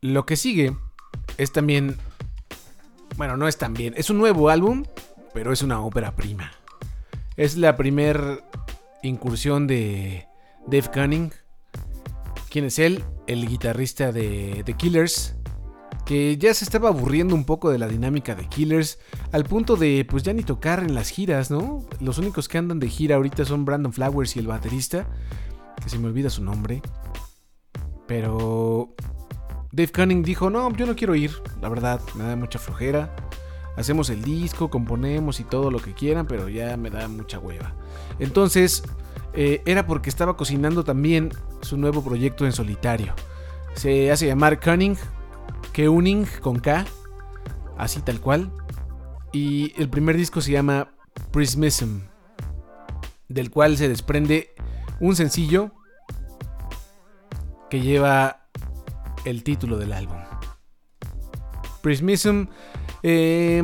Lo 0.00 0.24
que 0.24 0.36
sigue 0.36 0.76
es 1.36 1.50
también, 1.50 1.96
bueno, 3.16 3.36
no 3.36 3.48
es 3.48 3.58
también, 3.58 3.92
es 3.96 4.08
un 4.08 4.18
nuevo 4.18 4.50
álbum, 4.50 4.84
pero 5.32 5.52
es 5.52 5.62
una 5.62 5.80
ópera 5.80 6.14
prima. 6.14 6.52
Es 7.36 7.56
la 7.56 7.76
primer 7.76 8.44
incursión 9.02 9.66
de 9.66 10.28
Dave 10.68 10.90
Cunning. 10.94 11.32
¿Quién 12.50 12.66
es 12.66 12.78
él? 12.78 13.02
El 13.26 13.48
guitarrista 13.48 14.12
de 14.12 14.62
The 14.64 14.74
Killers, 14.74 15.34
que 16.04 16.36
ya 16.36 16.52
se 16.52 16.64
estaba 16.64 16.88
aburriendo 16.88 17.34
un 17.34 17.44
poco 17.44 17.70
de 17.70 17.78
la 17.78 17.88
dinámica 17.88 18.34
de 18.34 18.46
Killers, 18.48 18.98
al 19.32 19.44
punto 19.44 19.76
de 19.76 20.06
pues 20.08 20.22
ya 20.22 20.32
ni 20.32 20.42
tocar 20.42 20.80
en 20.80 20.94
las 20.94 21.08
giras, 21.08 21.50
¿no? 21.50 21.84
Los 22.00 22.18
únicos 22.18 22.48
que 22.48 22.58
andan 22.58 22.78
de 22.78 22.88
gira 22.88 23.16
ahorita 23.16 23.44
son 23.44 23.64
Brandon 23.64 23.92
Flowers 23.92 24.36
y 24.36 24.40
el 24.40 24.46
baterista, 24.46 25.06
que 25.82 25.88
se 25.88 25.98
me 25.98 26.08
olvida 26.08 26.30
su 26.30 26.42
nombre. 26.44 26.82
Pero 28.06 28.94
Dave 29.72 29.90
Cunning 29.90 30.22
dijo, 30.22 30.50
no, 30.50 30.70
yo 30.76 30.86
no 30.86 30.94
quiero 30.94 31.14
ir, 31.14 31.32
la 31.60 31.68
verdad, 31.68 32.00
me 32.14 32.24
da 32.24 32.36
mucha 32.36 32.58
flojera. 32.58 33.14
Hacemos 33.76 34.08
el 34.10 34.22
disco, 34.22 34.70
componemos 34.70 35.40
y 35.40 35.44
todo 35.44 35.70
lo 35.70 35.80
que 35.80 35.94
quieran, 35.94 36.26
pero 36.26 36.48
ya 36.48 36.76
me 36.76 36.90
da 36.90 37.08
mucha 37.08 37.40
hueva. 37.40 37.74
Entonces, 38.20 38.84
eh, 39.32 39.62
era 39.66 39.86
porque 39.86 40.10
estaba 40.10 40.36
cocinando 40.36 40.84
también 40.84 41.30
su 41.60 41.76
nuevo 41.76 42.04
proyecto 42.04 42.44
en 42.44 42.52
solitario. 42.52 43.14
Se 43.74 44.12
hace 44.12 44.26
llamar 44.26 44.60
Cunning, 44.60 44.96
Keuning 45.72 46.26
con 46.40 46.58
K, 46.58 46.84
así 47.78 48.00
tal 48.00 48.20
cual. 48.20 48.52
Y 49.32 49.72
el 49.80 49.88
primer 49.88 50.16
disco 50.16 50.40
se 50.40 50.52
llama 50.52 50.94
Prismism, 51.32 52.00
del 53.28 53.50
cual 53.50 53.76
se 53.76 53.88
desprende 53.88 54.54
un 55.00 55.16
sencillo 55.16 55.72
que 57.68 57.80
lleva 57.80 58.46
el 59.24 59.42
título 59.42 59.78
del 59.78 59.92
álbum. 59.92 60.18
Prismism. 61.82 62.46
Eh, 63.02 63.62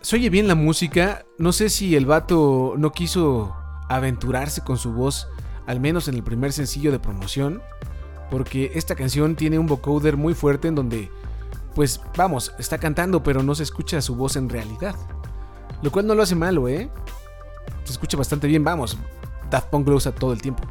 se 0.00 0.16
oye 0.16 0.30
bien 0.30 0.48
la 0.48 0.54
música. 0.54 1.24
No 1.38 1.52
sé 1.52 1.70
si 1.70 1.96
el 1.96 2.06
vato 2.06 2.74
no 2.76 2.92
quiso 2.92 3.54
aventurarse 3.88 4.62
con 4.62 4.78
su 4.78 4.92
voz, 4.92 5.28
al 5.66 5.80
menos 5.80 6.08
en 6.08 6.14
el 6.14 6.22
primer 6.22 6.52
sencillo 6.52 6.92
de 6.92 6.98
promoción. 6.98 7.62
Porque 8.30 8.72
esta 8.74 8.94
canción 8.94 9.36
tiene 9.36 9.58
un 9.58 9.66
vocoder 9.66 10.16
muy 10.16 10.34
fuerte 10.34 10.68
en 10.68 10.74
donde, 10.74 11.10
pues 11.74 12.00
vamos, 12.16 12.52
está 12.58 12.78
cantando, 12.78 13.22
pero 13.22 13.42
no 13.42 13.54
se 13.54 13.62
escucha 13.62 14.00
su 14.00 14.16
voz 14.16 14.36
en 14.36 14.48
realidad. 14.48 14.96
Lo 15.82 15.92
cual 15.92 16.06
no 16.06 16.14
lo 16.14 16.22
hace 16.22 16.34
malo, 16.34 16.68
¿eh? 16.68 16.90
Se 17.84 17.92
escucha 17.92 18.16
bastante 18.16 18.46
bien, 18.46 18.64
vamos. 18.64 18.96
Daft 19.50 19.68
Punk 19.68 19.88
lo 19.88 19.96
usa 19.96 20.12
todo 20.12 20.32
el 20.32 20.40
tiempo. 20.40 20.64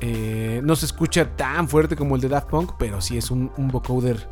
Eh, 0.00 0.60
no 0.64 0.76
se 0.76 0.86
escucha 0.86 1.36
tan 1.36 1.68
fuerte 1.68 1.94
como 1.94 2.14
el 2.14 2.22
de 2.22 2.28
Daft 2.28 2.48
Punk, 2.48 2.72
pero 2.78 3.00
sí 3.00 3.18
es 3.18 3.30
un, 3.30 3.50
vocoder 3.70 4.28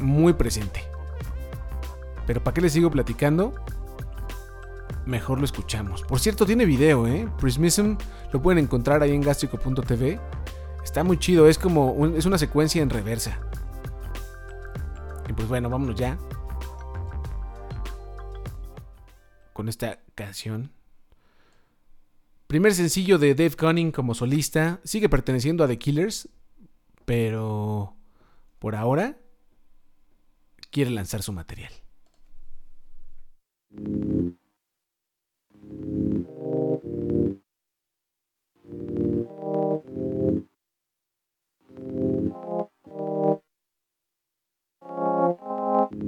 muy 0.00 0.32
presente. 0.32 0.84
Pero 2.26 2.42
¿para 2.42 2.54
qué 2.54 2.60
les 2.60 2.72
sigo 2.72 2.90
platicando? 2.90 3.52
Mejor 5.04 5.38
lo 5.38 5.44
escuchamos. 5.44 6.02
Por 6.02 6.20
cierto, 6.20 6.46
tiene 6.46 6.64
video, 6.64 7.06
¿eh? 7.08 7.28
Prismism 7.40 7.94
lo 8.32 8.40
pueden 8.40 8.62
encontrar 8.62 9.02
ahí 9.02 9.12
en 9.12 9.22
gastrico.tv. 9.22 10.20
Está 10.84 11.04
muy 11.04 11.18
chido, 11.18 11.48
es 11.48 11.58
como 11.58 12.06
es 12.16 12.26
una 12.26 12.38
secuencia 12.38 12.82
en 12.82 12.90
reversa. 12.90 13.40
Y 15.28 15.32
pues 15.32 15.48
bueno, 15.48 15.70
vámonos 15.70 15.94
ya. 15.94 16.18
Con 19.52 19.68
esta 19.68 20.00
canción. 20.14 20.72
Primer 22.46 22.74
sencillo 22.74 23.18
de 23.18 23.34
Dave 23.34 23.54
Cunning 23.56 23.92
como 23.92 24.14
solista. 24.14 24.80
Sigue 24.82 25.08
perteneciendo 25.08 25.62
a 25.62 25.68
The 25.68 25.78
Killers. 25.78 26.28
Pero 27.04 27.96
por 28.58 28.74
ahora 28.74 29.18
quiere 30.70 30.90
lanzar 30.90 31.22
su 31.22 31.32
material. 31.32 31.72
Help 45.90 45.98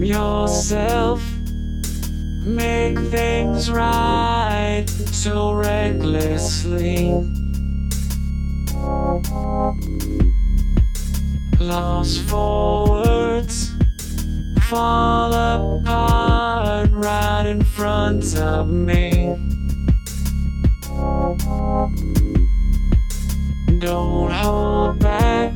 yourself. 0.00 1.39
Make 2.42 2.98
things 3.10 3.70
right 3.70 4.86
so 4.88 5.52
recklessly. 5.52 7.12
Lost 11.60 12.20
for 12.22 12.88
words. 12.88 13.72
Fall 14.70 15.34
apart 15.34 16.90
right 16.92 17.46
in 17.46 17.62
front 17.62 18.34
of 18.38 18.70
me. 18.70 19.36
Don't 23.80 24.30
hold 24.30 24.98
back. 24.98 25.52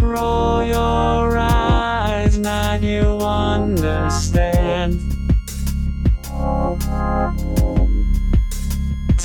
Roll 0.00 0.62
your 0.62 1.36
eyes, 1.36 2.38
now 2.38 2.74
you 2.74 3.18
understand. 3.20 4.25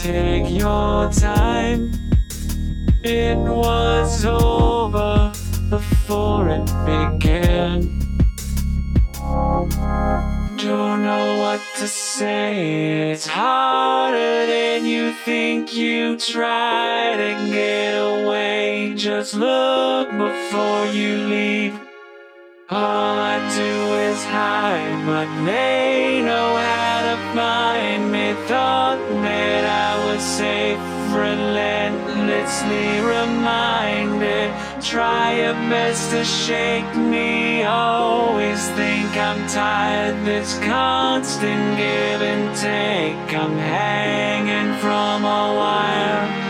Take 0.02 0.50
your 0.50 1.12
time. 1.12 1.92
It 3.04 3.38
was 3.38 4.26
over 4.26 5.32
before 5.70 6.50
it 6.50 6.66
began. 6.88 8.00
Don't 10.58 11.04
know 11.04 11.38
what 11.38 11.62
to 11.78 11.88
say. 11.88 13.12
It's 13.12 13.28
harder 13.28 14.48
than 14.48 14.88
you 14.88 15.14
think. 15.24 15.72
You 15.76 16.18
try 16.18 17.14
to 17.18 17.52
get 17.52 17.94
away. 17.94 18.96
Just 18.96 19.36
look 19.36 20.10
before 20.10 20.88
you 20.88 21.18
leave. 21.28 21.80
All 22.72 23.20
I 23.20 23.38
do 23.56 23.94
is 24.10 24.24
hide, 24.26 25.06
my 25.06 25.46
they 25.46 25.91
Relentlessly 32.52 33.00
reminded. 33.00 34.54
try 34.84 35.36
your 35.36 35.54
best 35.70 36.12
to 36.12 36.24
shake 36.26 36.96
me. 36.96 37.64
Always 37.64 38.68
think 38.72 39.16
I'm 39.16 39.48
tired. 39.48 40.26
This 40.26 40.60
constant 40.60 41.78
give 41.78 42.22
and 42.22 42.56
take. 42.58 43.34
I'm 43.34 43.56
hanging 43.56 44.78
from 44.80 45.24
a 45.24 45.56
wire. 45.56 46.41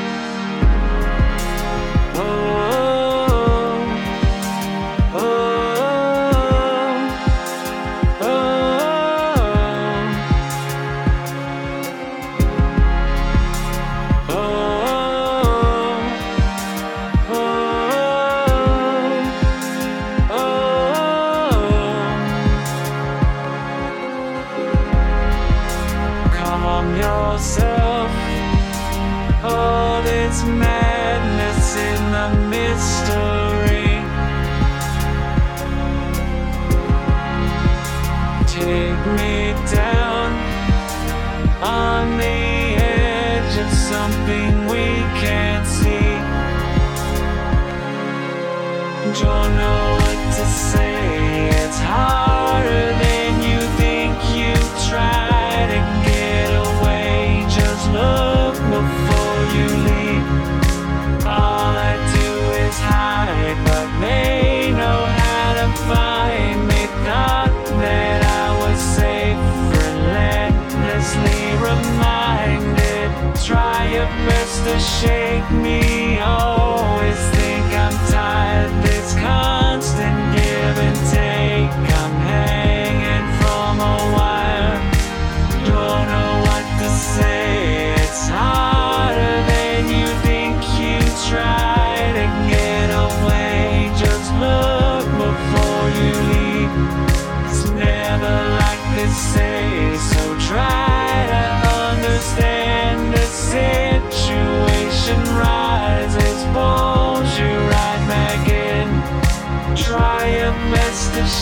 To 74.71 74.79
shake 74.79 75.60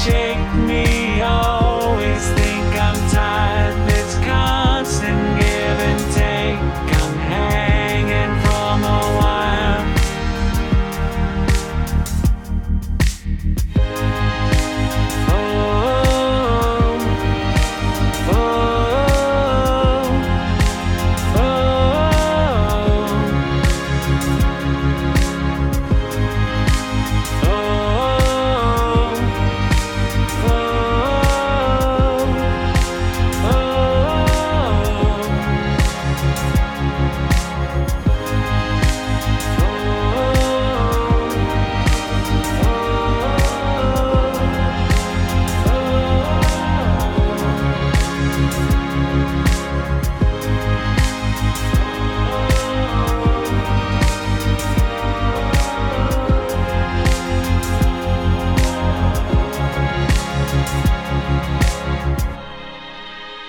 best 0.09 0.55
to 0.55 0.67
shake 0.67 0.67
me. 0.67 1.21
Always 1.21 1.58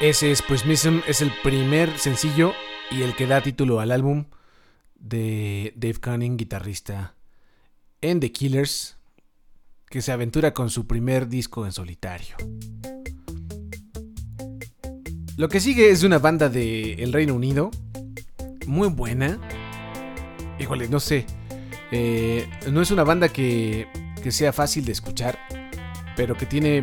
Ese 0.00 0.30
es 0.30 0.40
Prismism, 0.40 1.00
es 1.06 1.20
el 1.20 1.30
primer 1.42 1.98
sencillo 1.98 2.54
y 2.90 3.02
el 3.02 3.14
que 3.14 3.26
da 3.26 3.42
título 3.42 3.80
al 3.80 3.90
álbum 3.90 4.24
de 4.94 5.74
Dave 5.76 6.00
Cunning, 6.00 6.38
guitarrista 6.38 7.14
en 8.00 8.18
The 8.18 8.32
Killers, 8.32 8.96
que 9.90 10.00
se 10.00 10.10
aventura 10.10 10.54
con 10.54 10.70
su 10.70 10.86
primer 10.86 11.28
disco 11.28 11.66
en 11.66 11.72
solitario. 11.72 12.34
Lo 15.36 15.50
que 15.50 15.60
sigue 15.60 15.90
es 15.90 16.00
de 16.00 16.06
una 16.06 16.18
banda 16.18 16.48
del 16.48 17.12
Reino 17.12 17.34
Unido, 17.34 17.70
muy 18.66 18.88
buena. 18.88 19.38
Híjole, 20.58 20.88
no 20.88 20.98
sé. 20.98 21.26
eh, 21.90 22.48
no 22.72 22.80
es 22.80 22.90
una 22.90 23.04
banda 23.04 23.28
que, 23.28 23.86
que 24.22 24.32
sea 24.32 24.54
fácil 24.54 24.86
de 24.86 24.92
escuchar, 24.92 25.38
pero 26.16 26.38
que 26.38 26.46
tiene 26.46 26.82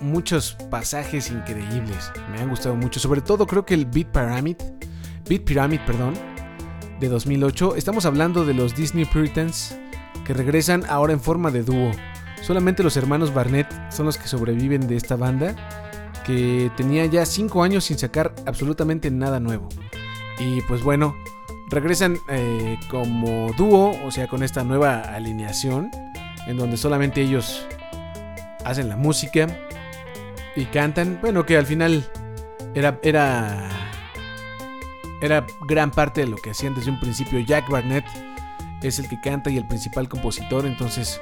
muchos 0.00 0.56
pasajes 0.70 1.30
increíbles. 1.30 2.12
Me 2.30 2.40
han 2.40 2.48
gustado 2.48 2.76
mucho. 2.76 3.00
Sobre 3.00 3.20
todo 3.20 3.46
creo 3.46 3.64
que 3.64 3.74
el 3.74 3.86
Beat 3.86 4.08
Pyramid. 4.08 4.56
Beat 5.28 5.42
Pyramid, 5.44 5.80
perdón. 5.86 6.14
De 7.00 7.08
2008. 7.08 7.76
Estamos 7.76 8.06
hablando 8.06 8.44
de 8.44 8.54
los 8.54 8.74
Disney 8.74 9.04
Puritans. 9.04 9.78
Que 10.24 10.34
regresan 10.34 10.84
ahora 10.88 11.12
en 11.12 11.20
forma 11.20 11.50
de 11.50 11.62
dúo. 11.62 11.90
Solamente 12.42 12.82
los 12.82 12.96
hermanos 12.96 13.32
Barnett 13.34 13.68
son 13.90 14.06
los 14.06 14.18
que 14.18 14.28
sobreviven 14.28 14.86
de 14.86 14.96
esta 14.96 15.16
banda. 15.16 15.54
Que 16.24 16.70
tenía 16.76 17.06
ya 17.06 17.24
5 17.24 17.62
años 17.62 17.84
sin 17.84 17.98
sacar 17.98 18.34
absolutamente 18.46 19.10
nada 19.10 19.40
nuevo. 19.40 19.68
Y 20.38 20.60
pues 20.62 20.82
bueno. 20.82 21.14
Regresan 21.70 22.16
eh, 22.30 22.78
como 22.90 23.52
dúo. 23.56 23.96
O 24.04 24.10
sea, 24.10 24.26
con 24.28 24.42
esta 24.42 24.64
nueva 24.64 25.00
alineación. 25.00 25.90
En 26.46 26.56
donde 26.56 26.76
solamente 26.76 27.20
ellos 27.20 27.66
hacen 28.64 28.88
la 28.88 28.96
música 28.96 29.46
y 30.58 30.66
cantan. 30.66 31.18
Bueno, 31.20 31.46
que 31.46 31.56
al 31.56 31.66
final 31.66 32.04
era, 32.74 32.98
era, 33.02 33.68
era 35.20 35.46
gran 35.68 35.90
parte 35.90 36.22
de 36.22 36.26
lo 36.26 36.36
que 36.36 36.50
hacían 36.50 36.74
desde 36.74 36.90
un 36.90 37.00
principio. 37.00 37.38
Jack 37.40 37.68
Barnett 37.68 38.04
es 38.82 38.98
el 38.98 39.08
que 39.08 39.20
canta 39.20 39.50
y 39.50 39.56
el 39.56 39.66
principal 39.66 40.08
compositor, 40.08 40.66
entonces 40.66 41.20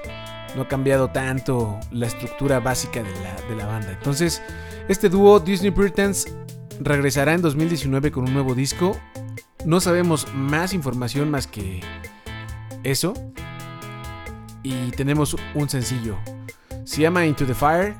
no 0.55 0.63
ha 0.63 0.69
cambiado 0.69 1.11
tanto 1.11 1.79
la 1.91 2.07
estructura 2.07 2.61
básica 2.61 3.03
de 3.03 3.13
la, 3.21 3.35
de 3.49 3.57
la 3.57 3.67
banda. 3.67 3.93
Entonces, 3.93 4.43
este 4.89 5.09
dúo 5.09 5.39
Disney 5.41 5.71
Puritans 5.71 6.27
regresará 6.81 7.35
en 7.35 7.43
2019 7.43 8.11
con 8.11 8.25
un 8.25 8.33
nuevo 8.33 8.55
disco. 8.55 8.99
No 9.65 9.81
sabemos 9.81 10.27
más 10.35 10.73
información 10.73 11.31
más 11.31 11.47
que 11.47 11.81
eso. 12.85 13.15
Y 14.63 14.91
tenemos 14.93 15.37
un 15.55 15.69
sencillo. 15.69 16.17
Se 16.85 17.03
llama 17.03 17.25
Into 17.27 17.47
the 17.47 17.55
Fire 17.55 17.95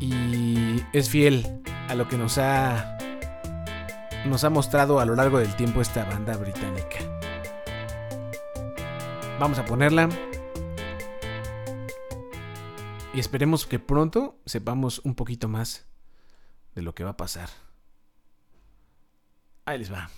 y 0.00 0.12
es 0.92 1.10
fiel 1.10 1.62
a 1.88 1.94
lo 1.94 2.08
que 2.08 2.16
nos 2.16 2.38
ha 2.38 2.98
nos 4.26 4.44
ha 4.44 4.50
mostrado 4.50 5.00
a 5.00 5.04
lo 5.04 5.14
largo 5.14 5.38
del 5.38 5.54
tiempo 5.54 5.82
esta 5.82 6.04
banda 6.04 6.36
británica. 6.36 6.98
Vamos 9.38 9.58
a 9.58 9.64
ponerla 9.64 10.08
y 13.12 13.20
esperemos 13.20 13.66
que 13.66 13.78
pronto 13.78 14.38
sepamos 14.46 15.00
un 15.04 15.14
poquito 15.14 15.48
más 15.48 15.86
de 16.74 16.82
lo 16.82 16.94
que 16.94 17.04
va 17.04 17.10
a 17.10 17.16
pasar. 17.16 17.48
Ahí 19.66 19.78
les 19.78 19.92
va. 19.92 20.10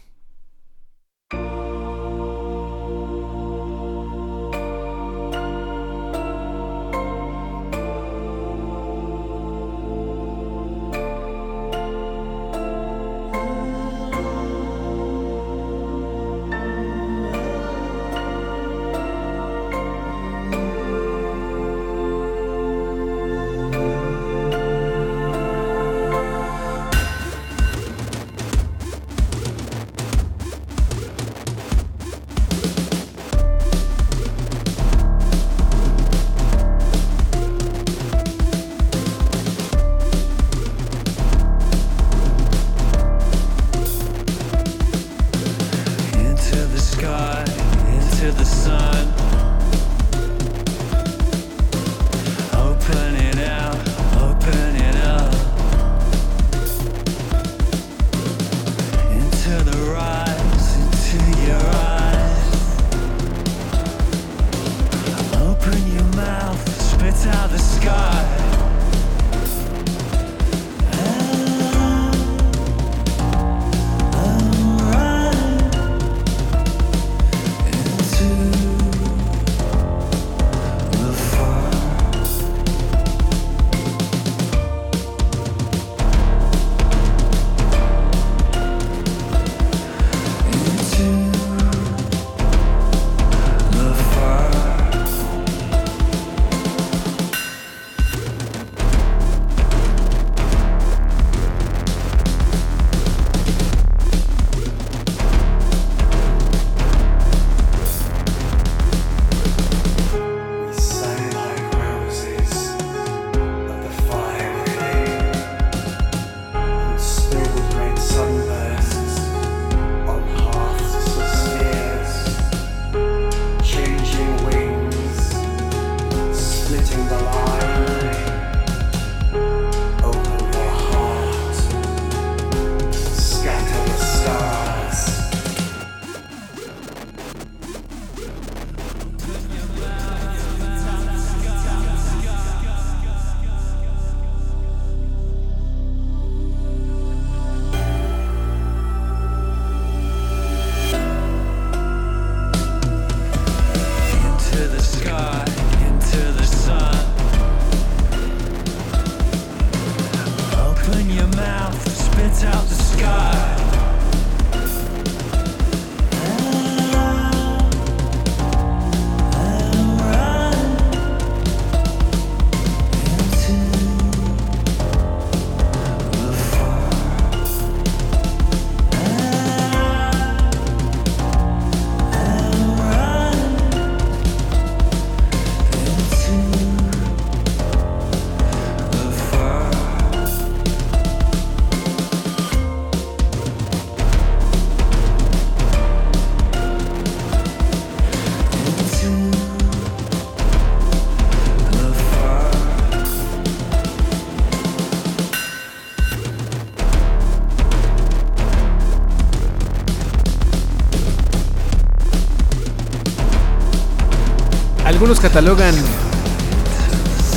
Algunos 215.06 215.22
catalogan 215.22 215.74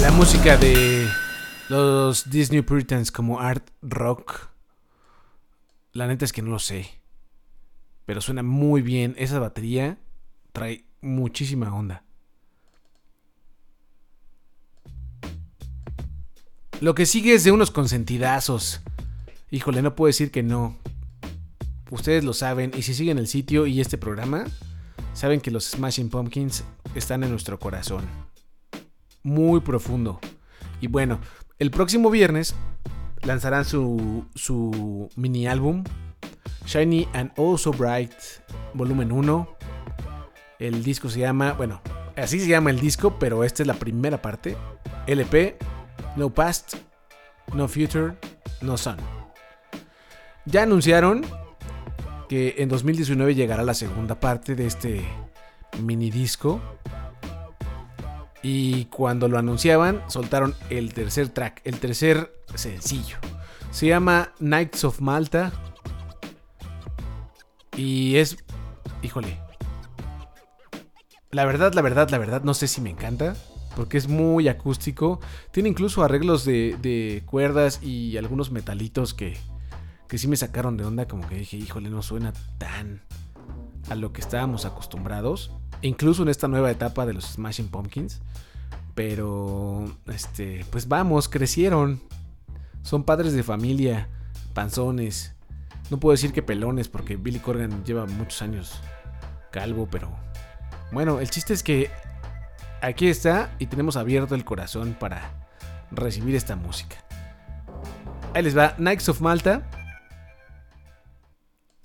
la 0.01 0.09
música 0.09 0.57
de 0.57 1.07
los 1.69 2.27
Disney 2.27 2.63
Puritans 2.63 3.11
como 3.11 3.41
art 3.41 3.69
rock. 3.83 4.49
La 5.93 6.07
neta 6.07 6.25
es 6.25 6.33
que 6.33 6.41
no 6.41 6.49
lo 6.49 6.57
sé. 6.57 6.89
Pero 8.07 8.21
suena 8.21 8.41
muy 8.41 8.81
bien. 8.81 9.13
Esa 9.19 9.37
batería 9.37 9.99
trae 10.51 10.83
muchísima 11.01 11.71
onda. 11.71 12.03
Lo 16.81 16.95
que 16.95 17.05
sigue 17.05 17.35
es 17.35 17.43
de 17.43 17.51
unos 17.51 17.69
consentidazos. 17.69 18.81
Híjole, 19.51 19.83
no 19.83 19.95
puedo 19.95 20.07
decir 20.07 20.31
que 20.31 20.41
no. 20.41 20.75
Ustedes 21.91 22.23
lo 22.23 22.33
saben. 22.33 22.71
Y 22.75 22.81
si 22.81 22.95
siguen 22.95 23.19
el 23.19 23.27
sitio 23.27 23.67
y 23.67 23.79
este 23.79 23.99
programa, 23.99 24.45
saben 25.19 25.41
que 25.41 25.51
los 25.51 25.65
Smashing 25.65 26.09
Pumpkins 26.09 26.63
están 26.95 27.25
en 27.25 27.31
nuestro 27.31 27.59
corazón. 27.59 28.05
Muy 29.21 29.59
profundo. 29.59 30.21
Y 30.79 30.87
bueno, 30.87 31.19
el 31.57 31.71
próximo 31.71 32.09
viernes 32.09 32.55
lanzarán 33.23 33.65
su, 33.65 34.25
su 34.33 35.09
mini 35.17 35.45
álbum 35.45 35.83
Shiny 36.65 37.05
and 37.11 37.33
Oh 37.35 37.57
So 37.57 37.71
Bright 37.71 38.13
volumen 38.73 39.11
1. 39.11 39.57
El 40.57 40.85
disco 40.85 41.09
se 41.09 41.19
llama, 41.19 41.51
bueno, 41.51 41.81
así 42.15 42.39
se 42.39 42.47
llama 42.47 42.69
el 42.69 42.79
disco, 42.79 43.19
pero 43.19 43.43
esta 43.43 43.63
es 43.63 43.67
la 43.67 43.73
primera 43.73 44.21
parte. 44.21 44.55
LP, 45.05 45.57
No 46.15 46.33
Past, 46.33 46.75
No 47.53 47.67
Future, 47.67 48.17
No 48.61 48.77
Sun. 48.77 48.95
Ya 50.45 50.63
anunciaron 50.63 51.25
que 52.29 52.55
en 52.59 52.69
2019 52.69 53.33
llegará 53.33 53.63
la 53.63 53.73
segunda 53.73 54.19
parte 54.19 54.55
de 54.55 54.67
este 54.67 55.03
mini 55.81 56.11
disco. 56.11 56.61
Y 58.41 58.85
cuando 58.85 59.27
lo 59.27 59.37
anunciaban, 59.37 60.03
soltaron 60.07 60.55
el 60.69 60.93
tercer 60.93 61.29
track, 61.29 61.61
el 61.65 61.79
tercer 61.79 62.31
sencillo. 62.53 63.17
Se 63.71 63.87
llama 63.87 64.31
Knights 64.37 64.83
of 64.83 65.01
Malta. 65.01 65.51
Y 67.75 68.15
es. 68.17 68.37
Híjole. 69.01 69.39
La 71.31 71.45
verdad, 71.45 71.73
la 71.73 71.81
verdad, 71.81 72.09
la 72.09 72.17
verdad, 72.19 72.43
no 72.43 72.53
sé 72.53 72.67
si 72.67 72.79
me 72.79 72.91
encanta. 72.91 73.35
Porque 73.75 73.97
es 73.97 74.07
muy 74.07 74.47
acústico. 74.47 75.19
Tiene 75.51 75.69
incluso 75.69 76.03
arreglos 76.03 76.45
de, 76.45 76.77
de 76.79 77.23
cuerdas 77.25 77.81
y 77.81 78.17
algunos 78.17 78.51
metalitos 78.51 79.13
que, 79.13 79.37
que 80.09 80.17
sí 80.17 80.27
me 80.27 80.35
sacaron 80.35 80.75
de 80.75 80.83
onda. 80.83 81.07
Como 81.07 81.25
que 81.27 81.35
dije, 81.35 81.55
híjole, 81.55 81.89
no 81.89 82.01
suena 82.01 82.33
tan 82.57 83.01
a 83.89 83.95
lo 83.95 84.11
que 84.11 84.19
estábamos 84.19 84.65
acostumbrados. 84.65 85.51
Incluso 85.81 86.23
en 86.23 86.29
esta 86.29 86.49
nueva 86.49 86.69
etapa 86.71 87.05
de 87.05 87.13
los 87.13 87.25
Smashing 87.25 87.69
Pumpkins. 87.69 88.19
Pero, 88.95 89.85
este, 90.07 90.65
pues 90.71 90.89
vamos, 90.89 91.29
crecieron. 91.29 92.01
Son 92.81 93.03
padres 93.03 93.33
de 93.33 93.43
familia, 93.43 94.09
panzones. 94.53 95.35
No 95.89 95.99
puedo 95.99 96.11
decir 96.11 96.33
que 96.33 96.43
pelones 96.43 96.89
porque 96.89 97.15
Billy 97.15 97.39
Corgan 97.39 97.85
lleva 97.85 98.05
muchos 98.05 98.41
años 98.41 98.81
calvo, 99.51 99.87
pero... 99.89 100.11
Bueno, 100.91 101.19
el 101.19 101.29
chiste 101.29 101.53
es 101.53 101.61
que 101.61 101.91
aquí 102.81 103.07
está 103.07 103.51
y 103.59 103.67
tenemos 103.67 103.95
abierto 103.95 104.33
el 104.33 104.43
corazón 104.43 104.97
para 104.99 105.47
recibir 105.91 106.35
esta 106.35 106.55
música. 106.55 106.97
Ahí 108.33 108.43
les 108.43 108.57
va, 108.57 108.75
Knights 108.75 109.09
of 109.09 109.21
Malta. 109.21 109.69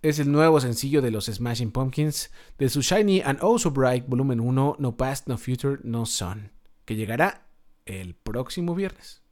Es 0.05 0.19
el 0.19 0.31
nuevo 0.31 0.61
sencillo 0.61 1.01
de 1.01 1.11
los 1.11 1.25
Smashing 1.25 1.73
Pumpkins 1.73 2.31
de 2.59 2.69
su 2.69 2.83
Shiny 2.83 3.23
and 3.23 3.39
Oh 3.41 3.59
So 3.59 3.71
Bright 3.71 4.07
volumen 4.07 4.39
1, 4.39 4.77
No 4.79 4.97
Past, 4.99 5.29
No 5.29 5.39
Future, 5.39 5.79
No 5.83 6.05
Sun, 6.05 6.53
que 6.85 6.95
llegará 6.95 7.47
el 7.87 8.15
próximo 8.15 8.75
viernes. 8.75 9.23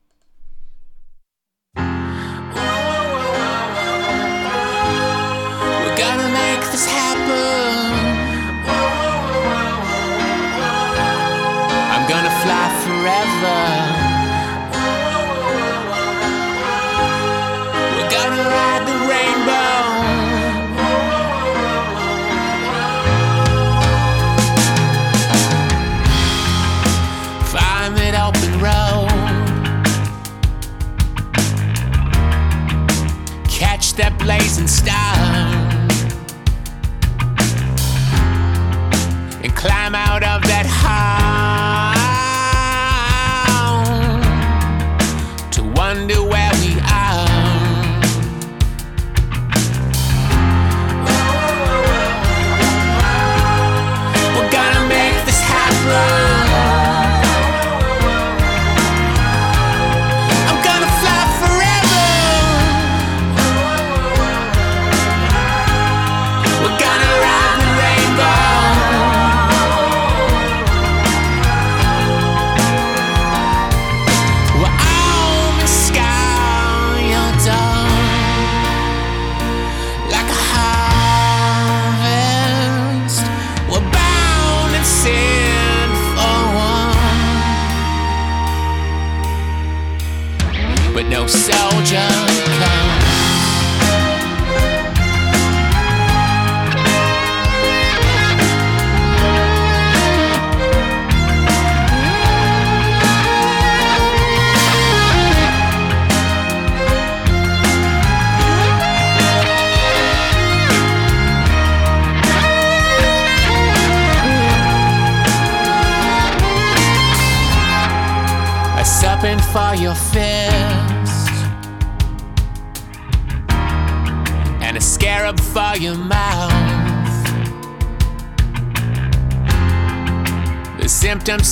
blazing 34.24 34.68
style. 34.68 35.01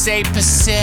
say 0.01 0.23
Pacific. 0.23 0.80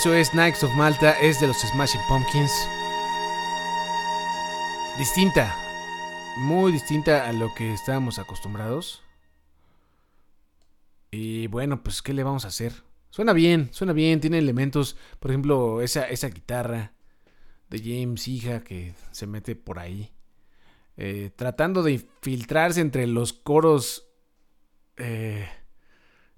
Eso 0.00 0.14
es 0.14 0.30
Knights 0.30 0.64
of 0.64 0.74
Malta, 0.76 1.20
es 1.20 1.40
de 1.40 1.46
los 1.46 1.58
Smashing 1.58 2.00
Pumpkins. 2.08 2.50
Distinta, 4.96 5.54
muy 6.38 6.72
distinta 6.72 7.28
a 7.28 7.34
lo 7.34 7.52
que 7.54 7.74
estábamos 7.74 8.18
acostumbrados. 8.18 9.02
Y 11.10 11.48
bueno, 11.48 11.82
pues 11.82 12.00
¿qué 12.00 12.14
le 12.14 12.22
vamos 12.22 12.46
a 12.46 12.48
hacer? 12.48 12.72
Suena 13.10 13.34
bien, 13.34 13.68
suena 13.72 13.92
bien, 13.92 14.22
tiene 14.22 14.38
elementos, 14.38 14.96
por 15.18 15.32
ejemplo, 15.32 15.82
esa, 15.82 16.08
esa 16.08 16.28
guitarra 16.30 16.94
de 17.68 17.78
James 17.80 18.26
Hija 18.26 18.64
que 18.64 18.94
se 19.10 19.26
mete 19.26 19.54
por 19.54 19.78
ahí. 19.78 20.14
eh, 20.96 21.30
tratando 21.36 21.82
de 21.82 21.92
infiltrarse 21.92 22.80
entre 22.80 23.06
los 23.06 23.34
coros 23.34 24.08
eh, 24.96 25.46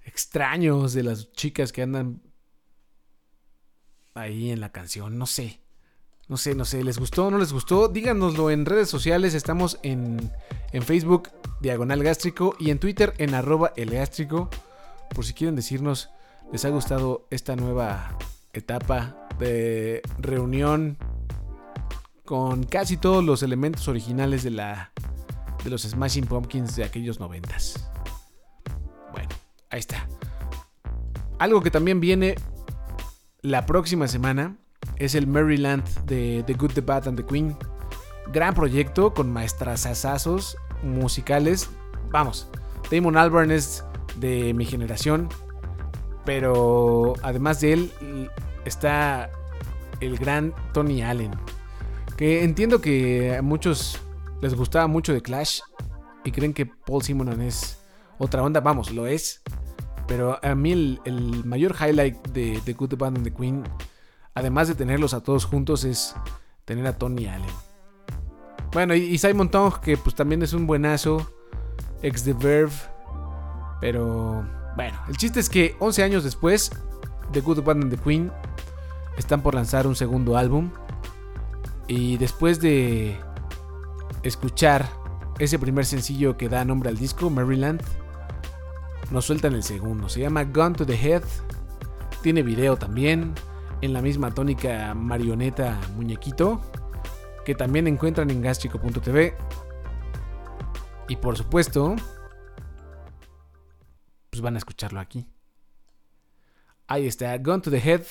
extraños 0.01 0.91
de 0.91 1.03
las 1.03 1.31
chicas 1.31 1.71
que 1.71 1.81
andan 1.81 2.22
ahí 4.13 4.51
en 4.51 4.59
la 4.59 4.71
canción. 4.71 5.17
No 5.17 5.25
sé. 5.25 5.59
No 6.27 6.37
sé, 6.37 6.55
no 6.55 6.65
sé. 6.65 6.83
¿Les 6.83 6.97
gustó 6.97 7.27
o 7.27 7.31
no 7.31 7.37
les 7.37 7.51
gustó? 7.51 7.87
Díganoslo 7.87 8.49
en 8.49 8.65
redes 8.65 8.89
sociales. 8.89 9.33
Estamos 9.33 9.79
en, 9.83 10.31
en 10.71 10.83
Facebook, 10.83 11.29
Diagonal 11.59 12.03
Gástrico, 12.03 12.55
y 12.59 12.71
en 12.71 12.79
Twitter, 12.79 13.13
en 13.17 13.33
arroba 13.35 13.73
el 13.75 13.89
gástrico. 13.89 14.49
Por 15.13 15.25
si 15.25 15.33
quieren 15.33 15.55
decirnos, 15.55 16.09
les 16.51 16.65
ha 16.65 16.69
gustado 16.69 17.27
esta 17.29 17.55
nueva 17.55 18.17
etapa 18.53 19.27
de 19.39 20.01
reunión 20.19 20.97
con 22.25 22.63
casi 22.63 22.97
todos 22.97 23.23
los 23.23 23.43
elementos 23.43 23.87
originales 23.87 24.43
de 24.43 24.51
la 24.51 24.91
de 25.63 25.69
los 25.69 25.83
Smashing 25.83 26.25
Pumpkins 26.25 26.75
de 26.75 26.83
aquellos 26.83 27.19
noventas. 27.19 27.89
Bueno, 29.11 29.29
ahí 29.69 29.79
está. 29.79 30.07
Algo 31.39 31.61
que 31.61 31.71
también 31.71 31.99
viene 31.99 32.35
la 33.43 33.65
próxima 33.65 34.07
semana 34.07 34.55
es 34.95 35.15
el 35.15 35.27
Maryland 35.27 35.83
de 36.05 36.43
The 36.47 36.53
Good, 36.53 36.71
The 36.71 36.81
Bad 36.81 37.09
and 37.09 37.17
The 37.17 37.25
Queen. 37.25 37.55
Gran 38.31 38.55
proyecto 38.55 39.13
con 39.13 39.31
maestrazazos 39.31 40.57
musicales. 40.81 41.69
Vamos, 42.09 42.49
Damon 42.89 43.17
Albarn 43.17 43.51
es 43.51 43.83
de 44.15 44.53
mi 44.53 44.65
generación. 44.65 45.27
Pero 46.25 47.15
además 47.21 47.59
de 47.59 47.73
él 47.73 47.91
está 48.63 49.29
el 49.99 50.17
gran 50.17 50.53
Tony 50.73 51.01
Allen. 51.01 51.31
Que 52.15 52.43
entiendo 52.45 52.79
que 52.79 53.35
a 53.35 53.41
muchos 53.41 53.99
les 54.41 54.55
gustaba 54.55 54.87
mucho 54.87 55.13
de 55.13 55.21
Clash 55.21 55.59
y 56.23 56.31
creen 56.31 56.53
que 56.53 56.65
Paul 56.65 57.03
Simonon 57.03 57.41
es 57.41 57.77
otra 58.19 58.41
onda. 58.41 58.61
Vamos, 58.61 58.91
lo 58.91 59.05
es. 59.05 59.41
Pero 60.07 60.39
a 60.43 60.55
mí 60.55 60.71
el, 61.05 61.41
mayor 61.45 61.75
highlight 61.79 62.27
de 62.29 62.61
The 62.65 62.73
Good, 62.73 62.89
The 62.89 62.95
Bad 62.95 63.15
and 63.15 63.23
The 63.23 63.33
Queen, 63.33 63.63
además 64.33 64.67
de 64.67 64.75
tenerlos 64.75 65.13
a 65.13 65.21
todos 65.21 65.45
juntos, 65.45 65.85
es 65.85 66.15
tener 66.65 66.85
a 66.87 66.97
Tony 66.97 67.27
Allen. 67.27 67.49
Bueno, 68.73 68.95
y, 68.95 69.01
y 69.03 69.17
Simon 69.17 69.49
Tong, 69.49 69.79
que 69.79 69.97
pues 69.97 70.15
también 70.15 70.41
es 70.41 70.53
un 70.53 70.67
buenazo, 70.67 71.31
ex 72.01 72.23
The 72.23 72.33
Verve. 72.33 72.73
Pero 73.79 74.47
bueno, 74.75 74.99
el 75.07 75.17
chiste 75.17 75.39
es 75.39 75.49
que 75.49 75.75
11 75.79 76.03
años 76.03 76.23
después, 76.23 76.71
The 77.31 77.41
Good, 77.41 77.57
The 77.57 77.61
Bad 77.61 77.77
and 77.77 77.89
The 77.89 77.97
Queen 77.97 78.31
están 79.17 79.41
por 79.41 79.55
lanzar 79.55 79.87
un 79.87 79.95
segundo 79.95 80.37
álbum. 80.37 80.71
Y 81.87 82.17
después 82.17 82.59
de 82.59 83.17
escuchar 84.23 84.87
ese 85.39 85.59
primer 85.59 85.85
sencillo 85.85 86.37
que 86.37 86.49
da 86.49 86.63
nombre 86.65 86.89
al 86.89 86.97
disco, 86.97 87.29
Maryland, 87.29 87.81
nos 89.11 89.25
sueltan 89.25 89.53
el 89.53 89.63
segundo. 89.63 90.09
Se 90.09 90.19
llama 90.19 90.43
Gun 90.43 90.73
to 90.73 90.85
the 90.85 90.95
Head. 90.95 91.23
Tiene 92.21 92.41
video 92.41 92.77
también. 92.77 93.33
En 93.81 93.93
la 93.93 94.01
misma 94.01 94.33
tónica 94.33 94.93
marioneta 94.93 95.79
muñequito. 95.95 96.61
que 97.45 97.55
también 97.55 97.87
encuentran 97.87 98.29
en 98.29 98.41
gaschico.tv. 98.41 99.35
Y 101.09 101.15
por 101.17 101.37
supuesto, 101.37 101.95
pues 104.29 104.41
van 104.41 104.55
a 104.55 104.57
escucharlo 104.57 104.99
aquí. 104.99 105.27
Ahí 106.87 107.07
está, 107.07 107.37
Gone 107.37 107.61
to 107.61 107.69
the 107.69 107.79
Head. 107.79 108.03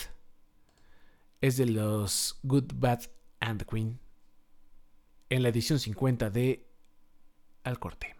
Es 1.40 1.56
de 1.56 1.66
los 1.66 2.38
Good, 2.42 2.72
Bad 2.74 3.00
and 3.40 3.58
the 3.58 3.64
Queen. 3.64 3.98
En 5.30 5.42
la 5.42 5.48
edición 5.48 5.78
50 5.78 6.30
de 6.30 6.68
Al 7.64 7.78
Corte. 7.78 8.14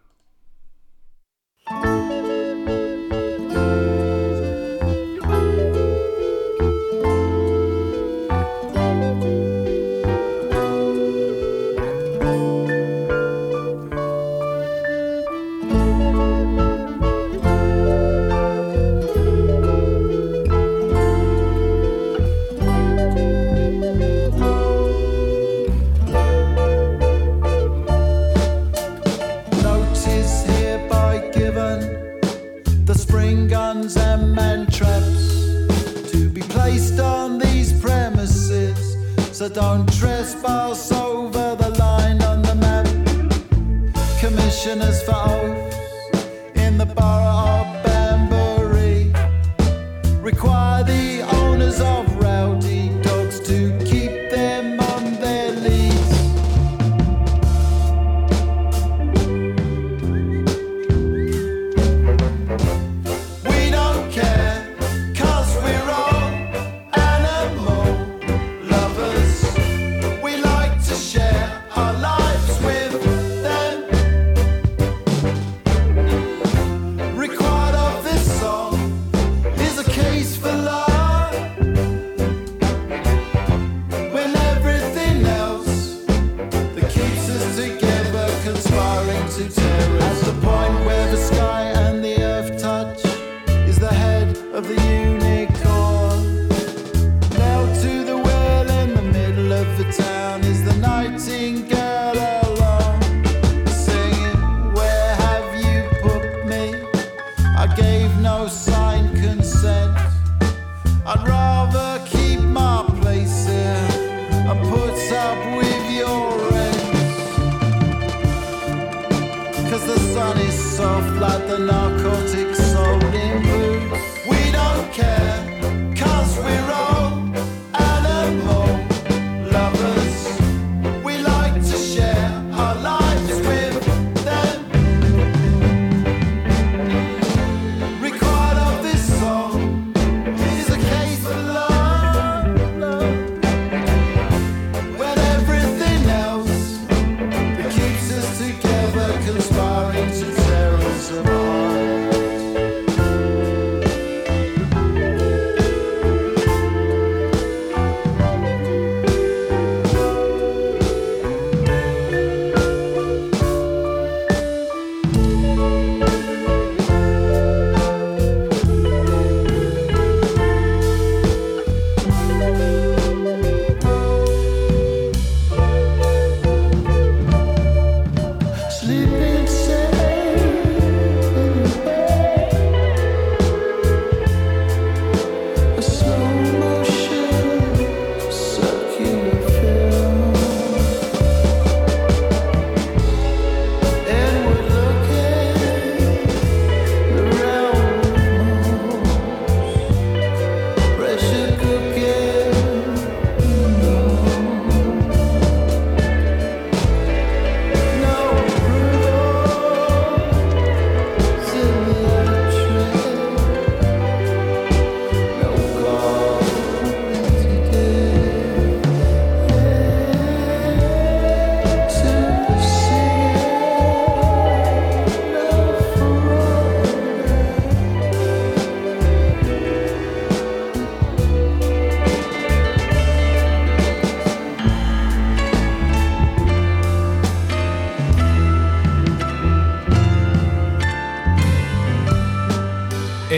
Soft 121.67 122.01
narcotics 122.01 122.59
sold 122.71 123.03
in 123.03 123.41
boots. 123.43 124.25
We 124.27 124.51
don't 124.51 124.91
care, 124.91 125.95
cause 125.95 126.37
we're 126.37 126.71
all 126.71 126.92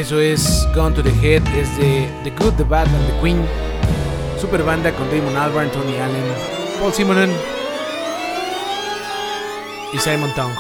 Eso 0.06 0.20
es 0.20 0.68
Gone 0.76 0.96
to 0.96 1.02
the 1.02 1.10
Head, 1.10 1.42
es 1.58 1.78
de 1.80 2.08
The 2.24 2.30
Good, 2.38 2.58
The 2.58 2.64
Bad 2.64 2.88
and 2.88 3.08
The 3.08 3.20
Queen. 3.22 3.44
Super 4.40 4.62
banda 4.62 4.96
con 4.96 5.10
Damon 5.10 5.36
Albarn, 5.36 5.72
Tony 5.72 5.96
Allen, 5.96 6.24
Paul 6.80 6.94
Simonon 6.94 7.32
y 9.92 9.98
Simon 9.98 10.30
Tong. 10.36 10.54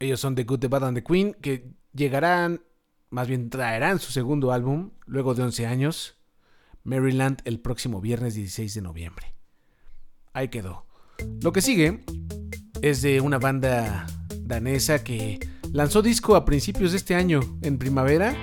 Ellos 0.00 0.18
son 0.18 0.34
The 0.34 0.42
Good, 0.42 0.58
The 0.58 0.66
Bad 0.66 0.84
and 0.84 0.96
The 0.96 1.04
Queen, 1.04 1.34
que 1.34 1.70
llegarán, 1.92 2.64
más 3.08 3.28
bien 3.28 3.50
traerán 3.50 4.00
su 4.00 4.10
segundo 4.10 4.50
álbum 4.50 4.90
luego 5.06 5.34
de 5.34 5.44
11 5.44 5.68
años, 5.68 6.18
Maryland, 6.82 7.40
el 7.44 7.60
próximo 7.60 8.00
viernes 8.00 8.34
16 8.34 8.74
de 8.74 8.82
noviembre. 8.82 9.32
Ahí 10.32 10.48
quedó. 10.48 10.86
Lo 11.40 11.52
que 11.52 11.62
sigue 11.62 12.04
es 12.82 13.00
de 13.02 13.20
una 13.20 13.38
banda 13.38 14.08
danesa 14.50 15.02
que 15.02 15.38
lanzó 15.72 16.02
disco 16.02 16.36
a 16.36 16.44
principios 16.44 16.90
de 16.90 16.98
este 16.98 17.14
año, 17.14 17.40
en 17.62 17.78
primavera. 17.78 18.34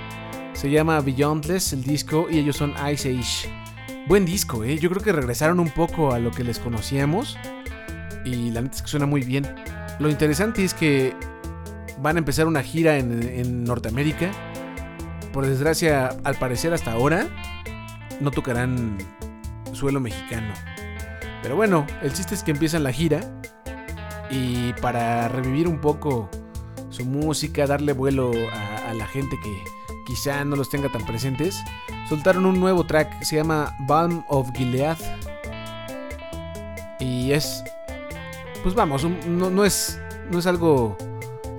Se 0.54 0.68
llama 0.68 1.00
Beyondless 1.00 1.72
el 1.72 1.84
disco 1.84 2.26
y 2.28 2.38
ellos 2.38 2.56
son 2.56 2.74
Ice 2.92 3.16
Age. 3.16 3.48
Buen 4.08 4.24
disco, 4.24 4.64
¿eh? 4.64 4.76
Yo 4.78 4.90
creo 4.90 5.02
que 5.02 5.12
regresaron 5.12 5.60
un 5.60 5.70
poco 5.70 6.12
a 6.12 6.18
lo 6.18 6.32
que 6.32 6.42
les 6.42 6.58
conocíamos. 6.58 7.36
Y 8.24 8.50
la 8.50 8.62
neta 8.62 8.76
es 8.76 8.82
que 8.82 8.88
suena 8.88 9.06
muy 9.06 9.22
bien. 9.22 9.46
Lo 10.00 10.10
interesante 10.10 10.64
es 10.64 10.74
que 10.74 11.14
van 12.00 12.16
a 12.16 12.18
empezar 12.18 12.46
una 12.46 12.62
gira 12.62 12.96
en, 12.96 13.22
en 13.22 13.62
Norteamérica. 13.62 14.32
Por 15.32 15.46
desgracia, 15.46 16.08
al 16.24 16.34
parecer 16.36 16.72
hasta 16.72 16.92
ahora, 16.92 17.28
no 18.18 18.30
tocarán 18.30 18.98
suelo 19.72 20.00
mexicano. 20.00 20.52
Pero 21.42 21.54
bueno, 21.54 21.86
el 22.02 22.12
chiste 22.12 22.34
es 22.34 22.42
que 22.42 22.50
empiezan 22.50 22.82
la 22.82 22.92
gira. 22.92 23.20
Y 24.30 24.72
para 24.74 25.28
revivir 25.28 25.68
un 25.68 25.80
poco 25.80 26.28
su 26.90 27.04
música, 27.04 27.66
darle 27.66 27.92
vuelo 27.92 28.32
a, 28.52 28.94
la 28.94 29.06
gente 29.06 29.38
que 29.42 29.64
quizá 30.06 30.44
no 30.44 30.56
los 30.56 30.70
tenga 30.70 30.90
tan 30.90 31.04
presentes, 31.04 31.62
soltaron 32.08 32.46
un 32.46 32.58
nuevo 32.58 32.84
track, 32.84 33.22
se 33.22 33.36
llama 33.36 33.76
Balm 33.86 34.24
of 34.28 34.50
Gilead. 34.54 34.98
Y 36.98 37.32
es, 37.32 37.62
pues 38.62 38.74
vamos, 38.74 39.04
no, 39.04 39.50
no 39.50 39.64
es, 39.64 40.00
no 40.30 40.38
es 40.38 40.46
algo 40.46 40.96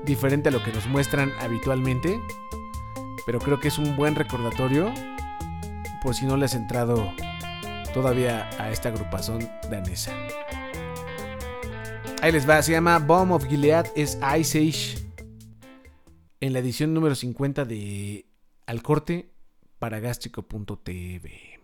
diferente 0.03 0.49
a 0.49 0.51
lo 0.51 0.63
que 0.63 0.71
nos 0.71 0.87
muestran 0.87 1.31
habitualmente, 1.39 2.19
pero 3.25 3.39
creo 3.39 3.59
que 3.59 3.67
es 3.67 3.77
un 3.77 3.95
buen 3.95 4.15
recordatorio 4.15 4.91
por 6.01 6.15
si 6.15 6.25
no 6.25 6.37
le 6.37 6.45
has 6.45 6.55
entrado 6.55 7.13
todavía 7.93 8.49
a 8.57 8.69
esta 8.71 8.89
agrupación 8.89 9.49
danesa. 9.69 10.11
Ahí 12.21 12.33
les 12.33 12.47
va, 12.47 12.61
se 12.61 12.73
llama 12.73 12.99
Bomb 12.99 13.31
of 13.31 13.45
Gilead, 13.47 13.85
es 13.95 14.19
Ice 14.37 14.59
Age. 14.59 14.97
En 16.41 16.51
la 16.51 16.59
edición 16.59 16.93
número 16.93 17.15
50 17.15 17.63
de 17.63 18.25
Al 18.65 18.83
Corte 18.83 19.31
para 19.79 20.01
gástrico.tv. 20.01 21.58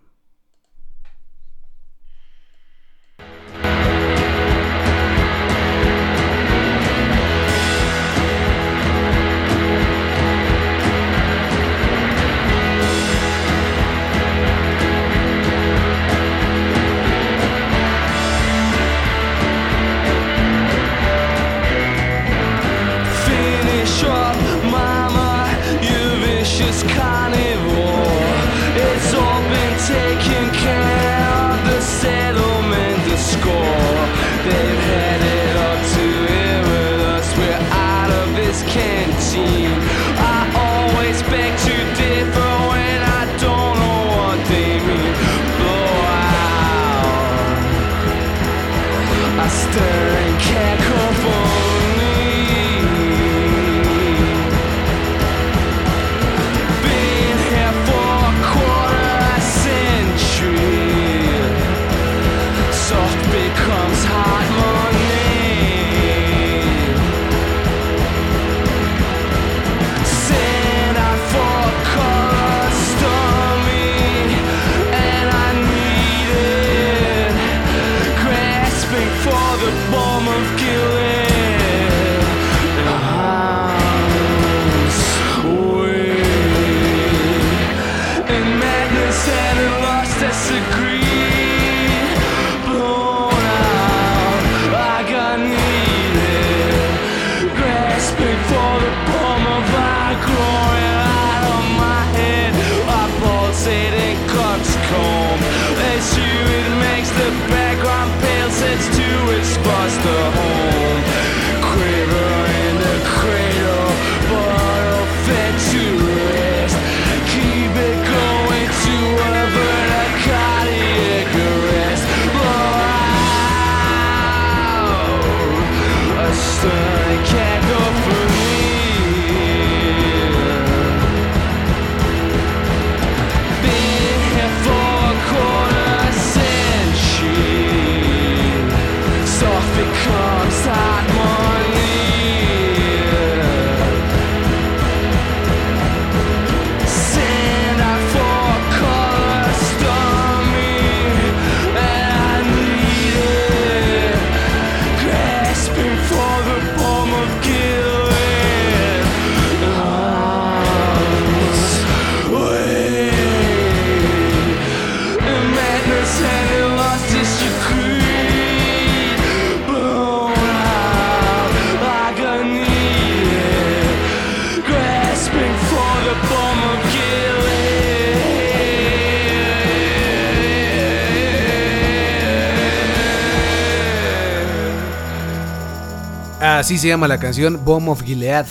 Así 186.66 186.80
se 186.80 186.88
llama 186.88 187.08
la 187.08 187.20
canción 187.20 187.64
Bomb 187.64 187.90
of 187.90 188.02
Gilead. 188.02 188.48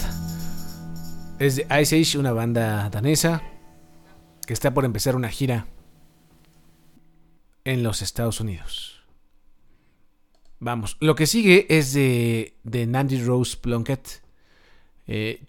Es 1.41 1.57
de 1.57 1.67
Ice 1.83 2.01
Age, 2.01 2.17
una 2.17 2.33
banda 2.33 2.89
danesa 2.89 3.43
que 4.47 4.53
está 4.53 4.73
por 4.73 4.85
empezar 4.85 5.17
una 5.17 5.31
gira 5.31 5.67
en 7.65 7.83
los 7.83 8.03
Estados 8.03 8.39
Unidos. 8.39 9.03
Vamos, 10.61 10.97
lo 11.01 11.17
que 11.17 11.27
sigue 11.27 11.67
es 11.69 11.93
de, 11.93 12.55
de 12.63 12.87
Nandy 12.87 13.21
Rose 13.21 13.57
Plunkett, 13.57 14.23
eh, 15.09 15.43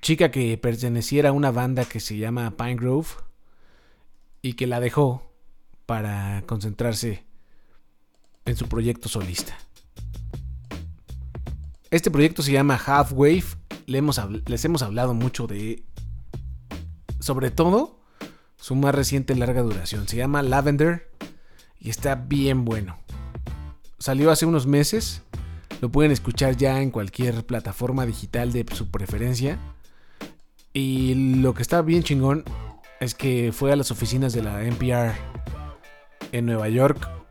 chica 0.00 0.32
que 0.32 0.58
perteneciera 0.58 1.28
a 1.28 1.32
una 1.32 1.52
banda 1.52 1.84
que 1.84 2.00
se 2.00 2.16
llama 2.16 2.56
Pine 2.56 2.74
Grove 2.74 3.06
y 4.42 4.54
que 4.54 4.66
la 4.66 4.80
dejó 4.80 5.32
para 5.86 6.42
concentrarse 6.44 7.24
en 8.46 8.56
su 8.56 8.68
proyecto 8.68 9.08
solista. 9.08 9.56
Este 11.92 12.10
proyecto 12.10 12.42
se 12.42 12.52
llama 12.52 12.80
Half 12.84 13.12
Wave. 13.12 13.44
Les 13.84 14.64
hemos 14.64 14.82
hablado 14.82 15.12
mucho 15.12 15.46
de. 15.46 15.84
Sobre 17.20 17.50
todo, 17.50 18.00
su 18.56 18.74
más 18.74 18.94
reciente 18.94 19.36
larga 19.36 19.60
duración. 19.60 20.08
Se 20.08 20.16
llama 20.16 20.42
Lavender. 20.42 21.10
Y 21.78 21.90
está 21.90 22.14
bien 22.14 22.64
bueno. 22.64 22.96
Salió 23.98 24.30
hace 24.30 24.46
unos 24.46 24.66
meses. 24.66 25.20
Lo 25.82 25.92
pueden 25.92 26.12
escuchar 26.12 26.56
ya 26.56 26.80
en 26.80 26.90
cualquier 26.90 27.44
plataforma 27.44 28.06
digital 28.06 28.52
de 28.52 28.64
su 28.72 28.90
preferencia. 28.90 29.58
Y 30.72 31.42
lo 31.42 31.52
que 31.52 31.60
está 31.60 31.82
bien 31.82 32.04
chingón 32.04 32.44
es 33.00 33.14
que 33.14 33.52
fue 33.52 33.70
a 33.70 33.76
las 33.76 33.90
oficinas 33.90 34.32
de 34.32 34.42
la 34.42 34.62
NPR 34.62 35.12
en 36.32 36.46
Nueva 36.46 36.70
York 36.70 37.21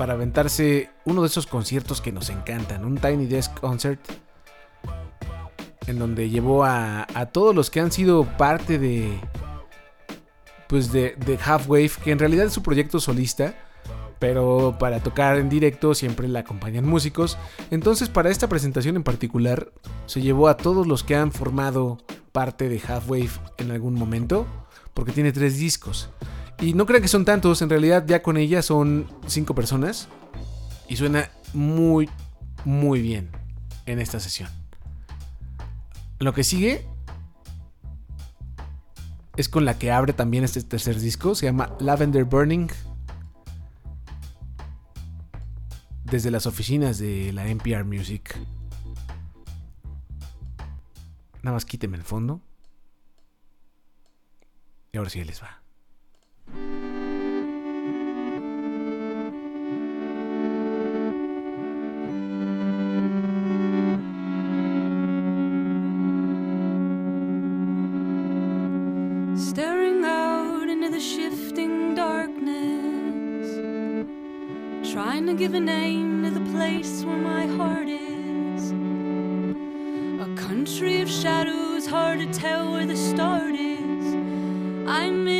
para 0.00 0.14
aventarse 0.14 0.88
uno 1.04 1.20
de 1.20 1.26
esos 1.26 1.46
conciertos 1.46 2.00
que 2.00 2.10
nos 2.10 2.30
encantan, 2.30 2.86
un 2.86 2.96
Tiny 2.96 3.26
Desk 3.26 3.60
Concert, 3.60 4.00
en 5.86 5.98
donde 5.98 6.30
llevó 6.30 6.64
a, 6.64 7.06
todos 7.34 7.54
los 7.54 7.68
que 7.68 7.80
han 7.80 7.92
sido 7.92 8.24
parte 8.38 8.78
de, 8.78 9.20
pues 10.68 10.90
de, 10.90 11.16
de 11.16 11.38
Half 11.44 11.68
Wave, 11.68 11.90
que 12.02 12.12
en 12.12 12.18
realidad 12.18 12.46
es 12.46 12.54
su 12.54 12.62
proyecto 12.62 12.98
solista, 12.98 13.54
pero 14.18 14.76
para 14.80 15.00
tocar 15.00 15.36
en 15.36 15.50
directo 15.50 15.94
siempre 15.94 16.28
le 16.28 16.38
acompañan 16.38 16.86
músicos. 16.86 17.36
Entonces 17.70 18.08
para 18.08 18.30
esta 18.30 18.48
presentación 18.48 18.96
en 18.96 19.02
particular 19.02 19.70
se 20.06 20.22
llevó 20.22 20.48
a 20.48 20.56
todos 20.56 20.86
los 20.86 21.04
que 21.04 21.14
han 21.14 21.30
formado 21.30 21.98
parte 22.32 22.70
de 22.70 22.80
Half 22.88 23.10
Wave 23.10 23.32
en 23.58 23.70
algún 23.70 23.96
momento, 23.96 24.46
porque 24.94 25.12
tiene 25.12 25.30
tres 25.32 25.58
discos. 25.58 26.08
Y 26.60 26.74
no 26.74 26.84
crean 26.84 27.02
que 27.02 27.08
son 27.08 27.24
tantos, 27.24 27.62
en 27.62 27.70
realidad 27.70 28.04
ya 28.06 28.22
con 28.22 28.36
ella 28.36 28.60
son 28.60 29.06
cinco 29.26 29.54
personas. 29.54 30.08
Y 30.88 30.96
suena 30.96 31.30
muy, 31.54 32.10
muy 32.64 33.00
bien 33.00 33.30
en 33.86 33.98
esta 33.98 34.20
sesión. 34.20 34.50
Lo 36.18 36.34
que 36.34 36.44
sigue 36.44 36.86
es 39.36 39.48
con 39.48 39.64
la 39.64 39.78
que 39.78 39.90
abre 39.90 40.12
también 40.12 40.44
este 40.44 40.62
tercer 40.62 41.00
disco. 41.00 41.34
Se 41.34 41.46
llama 41.46 41.74
Lavender 41.80 42.24
Burning. 42.24 42.68
Desde 46.04 46.30
las 46.30 46.44
oficinas 46.44 46.98
de 46.98 47.32
la 47.32 47.46
NPR 47.46 47.84
Music. 47.84 48.36
Nada 51.42 51.54
más 51.54 51.64
quíteme 51.64 51.96
el 51.96 52.02
fondo. 52.02 52.42
Y 54.92 54.98
ahora 54.98 55.08
sí 55.08 55.24
les 55.24 55.42
va. 55.42 55.59
Staring 69.36 70.04
out 70.04 70.68
into 70.68 70.90
the 70.90 71.00
shifting 71.00 71.94
darkness, 71.94 73.56
trying 74.92 75.26
to 75.26 75.34
give 75.34 75.54
a 75.54 75.60
name 75.60 76.24
to 76.24 76.30
the 76.30 76.40
place 76.52 77.04
where 77.04 77.16
my 77.16 77.46
heart 77.46 77.88
is. 77.88 78.72
A 80.20 80.34
country 80.36 81.00
of 81.00 81.08
shadows, 81.08 81.86
hard 81.86 82.18
to 82.20 82.26
tell 82.32 82.72
where 82.72 82.86
the 82.86 82.96
start 82.96 83.54
is. 83.54 84.14
I 84.88 85.10
miss 85.10 85.39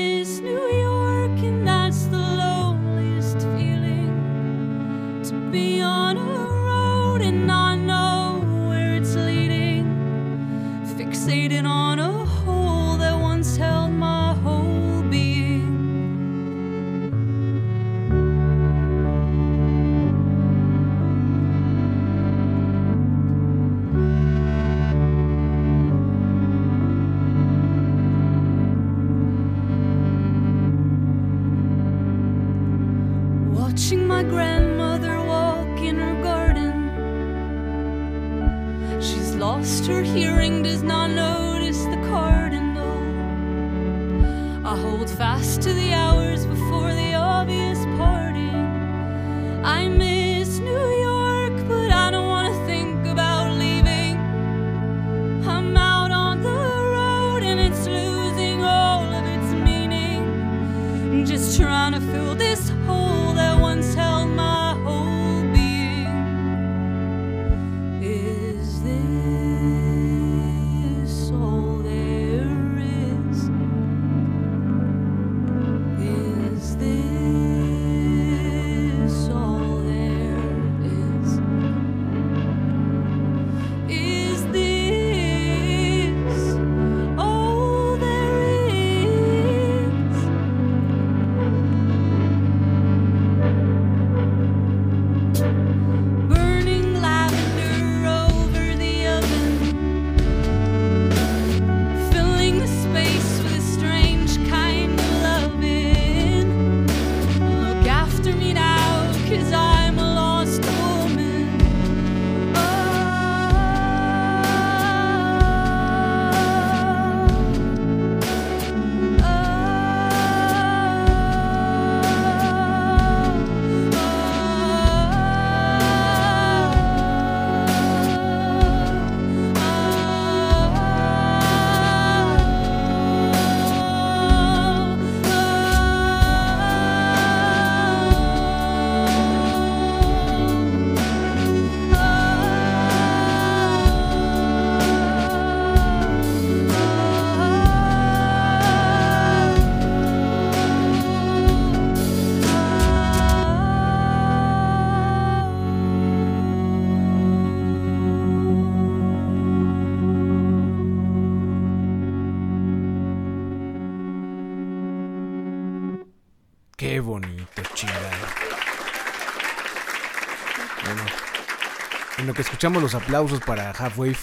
escuchamos 172.61 172.82
los 172.82 172.94
aplausos 172.94 173.40
para 173.40 173.70
Halfwave 173.70 174.18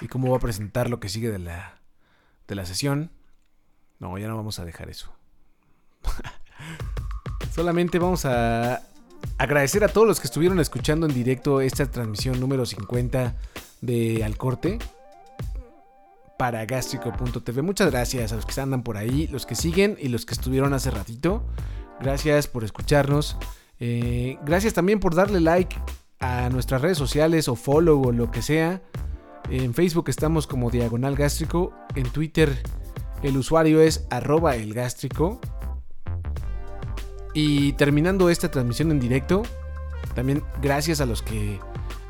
y 0.00 0.06
cómo 0.06 0.30
va 0.30 0.36
a 0.36 0.40
presentar 0.40 0.88
lo 0.88 1.00
que 1.00 1.08
sigue 1.08 1.28
de 1.28 1.40
la, 1.40 1.80
de 2.46 2.54
la 2.54 2.64
sesión. 2.64 3.10
No, 3.98 4.16
ya 4.16 4.28
no 4.28 4.36
vamos 4.36 4.60
a 4.60 4.64
dejar 4.64 4.88
eso. 4.88 5.12
Solamente 7.52 7.98
vamos 7.98 8.24
a 8.26 8.82
agradecer 9.38 9.82
a 9.82 9.88
todos 9.88 10.06
los 10.06 10.20
que 10.20 10.28
estuvieron 10.28 10.60
escuchando 10.60 11.06
en 11.06 11.12
directo 11.12 11.60
esta 11.60 11.90
transmisión 11.90 12.38
número 12.38 12.64
50 12.64 13.34
de 13.80 14.22
Al 14.22 14.36
Corte 14.36 14.78
para 16.38 16.64
gastrico.tv. 16.64 17.62
Muchas 17.62 17.90
gracias 17.90 18.30
a 18.30 18.36
los 18.36 18.46
que 18.46 18.60
andan 18.60 18.84
por 18.84 18.96
ahí, 18.96 19.26
los 19.26 19.46
que 19.46 19.56
siguen 19.56 19.96
y 19.98 20.10
los 20.10 20.26
que 20.26 20.34
estuvieron 20.34 20.74
hace 20.74 20.92
ratito. 20.92 21.44
Gracias 22.00 22.46
por 22.46 22.62
escucharnos. 22.62 23.36
Eh, 23.80 24.38
gracias 24.44 24.74
también 24.74 25.00
por 25.00 25.16
darle 25.16 25.40
like 25.40 25.76
a 26.20 26.48
nuestras 26.50 26.82
redes 26.82 26.98
sociales 26.98 27.48
o 27.48 27.54
follow 27.54 28.06
o 28.06 28.12
lo 28.12 28.30
que 28.30 28.42
sea. 28.42 28.82
En 29.50 29.72
Facebook 29.74 30.08
estamos 30.08 30.46
como 30.46 30.70
Diagonal 30.70 31.16
Gástrico. 31.16 31.72
En 31.94 32.08
Twitter 32.10 32.62
el 33.22 33.36
usuario 33.36 33.80
es 33.80 34.06
arroba 34.10 34.56
el 34.56 34.74
gástrico. 34.74 35.40
Y 37.34 37.72
terminando 37.72 38.30
esta 38.30 38.50
transmisión 38.50 38.90
en 38.90 39.00
directo, 39.00 39.42
también 40.14 40.42
gracias 40.60 41.00
a 41.00 41.06
los 41.06 41.22
que 41.22 41.60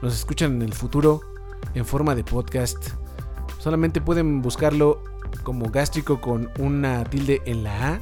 nos 0.02 0.14
escuchan 0.14 0.56
en 0.56 0.62
el 0.62 0.72
futuro 0.72 1.20
en 1.74 1.84
forma 1.84 2.14
de 2.14 2.24
podcast. 2.24 2.78
Solamente 3.58 4.00
pueden 4.00 4.40
buscarlo 4.40 5.02
como 5.42 5.70
gástrico 5.70 6.20
con 6.20 6.50
una 6.58 7.04
tilde 7.04 7.42
en 7.44 7.64
la 7.64 7.94
A 7.94 8.00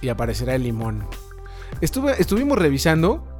y 0.00 0.08
aparecerá 0.08 0.54
el 0.54 0.62
limón. 0.62 1.06
Estuve, 1.80 2.20
estuvimos 2.20 2.58
revisando 2.58 3.31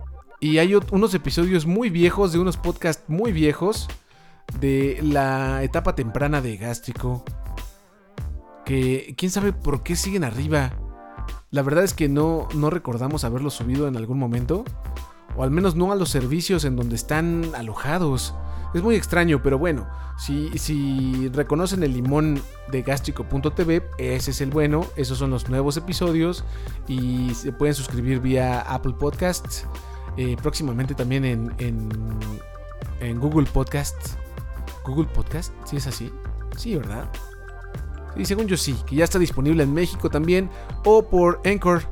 y 0.42 0.58
hay 0.58 0.74
unos 0.74 1.14
episodios 1.14 1.66
muy 1.66 1.88
viejos 1.88 2.32
de 2.32 2.40
unos 2.40 2.56
podcasts 2.56 3.04
muy 3.06 3.30
viejos 3.30 3.88
de 4.58 4.98
la 5.00 5.62
etapa 5.62 5.94
temprana 5.94 6.40
de 6.40 6.56
gástrico 6.56 7.24
que 8.64 9.14
quién 9.16 9.30
sabe 9.30 9.52
por 9.52 9.84
qué 9.84 9.94
siguen 9.94 10.24
arriba. 10.24 10.72
La 11.52 11.62
verdad 11.62 11.84
es 11.84 11.94
que 11.94 12.08
no, 12.08 12.48
no 12.56 12.70
recordamos 12.70 13.22
haberlo 13.22 13.50
subido 13.50 13.86
en 13.86 13.96
algún 13.96 14.18
momento. 14.18 14.64
O 15.36 15.44
al 15.44 15.52
menos 15.52 15.76
no 15.76 15.92
a 15.92 15.96
los 15.96 16.08
servicios 16.08 16.64
en 16.64 16.74
donde 16.74 16.96
están 16.96 17.52
alojados. 17.54 18.34
Es 18.74 18.82
muy 18.82 18.96
extraño, 18.96 19.44
pero 19.44 19.58
bueno. 19.58 19.86
Si, 20.18 20.50
si 20.58 21.28
reconocen 21.28 21.84
el 21.84 21.92
limón 21.92 22.42
de 22.72 22.82
gástrico.tv, 22.82 23.84
ese 23.98 24.32
es 24.32 24.40
el 24.40 24.50
bueno. 24.50 24.86
Esos 24.96 25.18
son 25.18 25.30
los 25.30 25.48
nuevos 25.48 25.76
episodios. 25.76 26.44
Y 26.88 27.32
se 27.34 27.52
pueden 27.52 27.76
suscribir 27.76 28.18
vía 28.18 28.60
Apple 28.62 28.94
Podcasts. 28.98 29.68
Eh, 30.16 30.36
próximamente 30.40 30.94
también 30.94 31.24
en, 31.24 31.54
en, 31.58 33.20
Google 33.20 33.48
Podcasts. 33.52 34.16
Google 34.84 35.06
Podcast, 35.06 35.52
¿sí 35.64 35.76
es 35.76 35.86
así? 35.86 36.12
Sí, 36.56 36.76
¿verdad? 36.76 37.08
Sí, 38.16 38.24
según 38.24 38.46
yo 38.46 38.56
sí, 38.56 38.76
que 38.86 38.96
ya 38.96 39.04
está 39.04 39.18
disponible 39.18 39.62
en 39.62 39.72
México 39.72 40.10
también. 40.10 40.50
O 40.84 41.08
por 41.08 41.40
Anchor, 41.44 41.82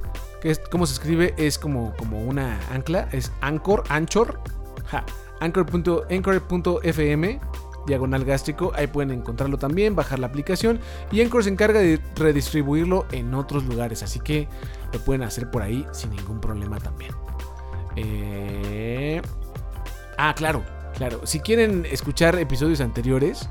que 0.41 0.51
es 0.51 0.59
como 0.59 0.87
se 0.87 0.95
escribe, 0.95 1.35
es 1.37 1.59
como, 1.59 1.95
como 1.97 2.23
una 2.23 2.59
ancla, 2.71 3.09
es 3.13 3.33
Anchor, 3.41 3.85
Anchor, 3.89 4.41
ja, 4.87 5.05
Anchor.fm, 5.41 7.41
diagonal 7.87 8.25
gástrico, 8.25 8.73
ahí 8.75 8.87
pueden 8.87 9.13
encontrarlo 9.13 9.57
también, 9.57 9.97
bajar 9.97 10.19
la 10.19 10.27
aplicación. 10.27 10.81
Y 11.11 11.23
Anchor 11.23 11.45
se 11.45 11.51
encarga 11.51 11.81
de 11.81 12.01
redistribuirlo 12.17 13.07
en 13.13 13.35
otros 13.35 13.65
lugares, 13.65 14.03
así 14.03 14.21
que 14.21 14.49
lo 14.93 14.99
pueden 15.01 15.23
hacer 15.23 15.51
por 15.51 15.63
ahí 15.63 15.87
sin 15.93 16.11
ningún 16.11 16.41
problema 16.41 16.79
también. 16.79 17.15
Eh, 17.97 19.21
Ah, 20.23 20.35
claro, 20.35 20.63
claro. 20.97 21.27
Si 21.27 21.41
quieren 21.41 21.87
escuchar 21.91 22.39
episodios 22.39 22.83
anteriores, 22.83 23.49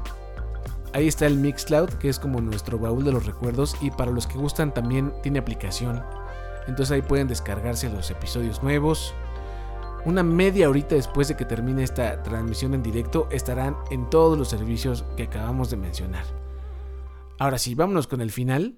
ahí 0.94 1.08
está 1.08 1.26
el 1.26 1.38
Mixcloud, 1.38 1.90
que 1.94 2.10
es 2.10 2.20
como 2.20 2.42
nuestro 2.42 2.78
baúl 2.78 3.04
de 3.04 3.12
los 3.12 3.26
recuerdos. 3.26 3.76
Y 3.82 3.90
para 3.90 4.12
los 4.12 4.28
que 4.28 4.38
gustan 4.38 4.72
también 4.72 5.12
tiene 5.24 5.40
aplicación. 5.40 6.04
Entonces 6.68 6.92
ahí 6.92 7.02
pueden 7.02 7.28
descargarse 7.28 7.90
los 7.90 8.12
episodios 8.12 8.62
nuevos. 8.62 9.16
Una 10.06 10.22
media 10.22 10.70
horita 10.70 10.94
después 10.94 11.28
de 11.28 11.36
que 11.36 11.44
termine 11.44 11.82
esta 11.82 12.22
transmisión 12.22 12.76
en 12.76 12.84
directo, 12.84 13.28
estarán 13.32 13.76
en 13.90 14.08
todos 14.12 14.38
los 14.38 14.48
servicios 14.48 15.04
que 15.18 15.24
acabamos 15.24 15.72
de 15.72 15.78
mencionar. 15.78 16.26
Ahora 17.40 17.58
sí, 17.58 17.74
vámonos 17.74 18.06
con 18.06 18.22
el 18.22 18.30
final. 18.30 18.78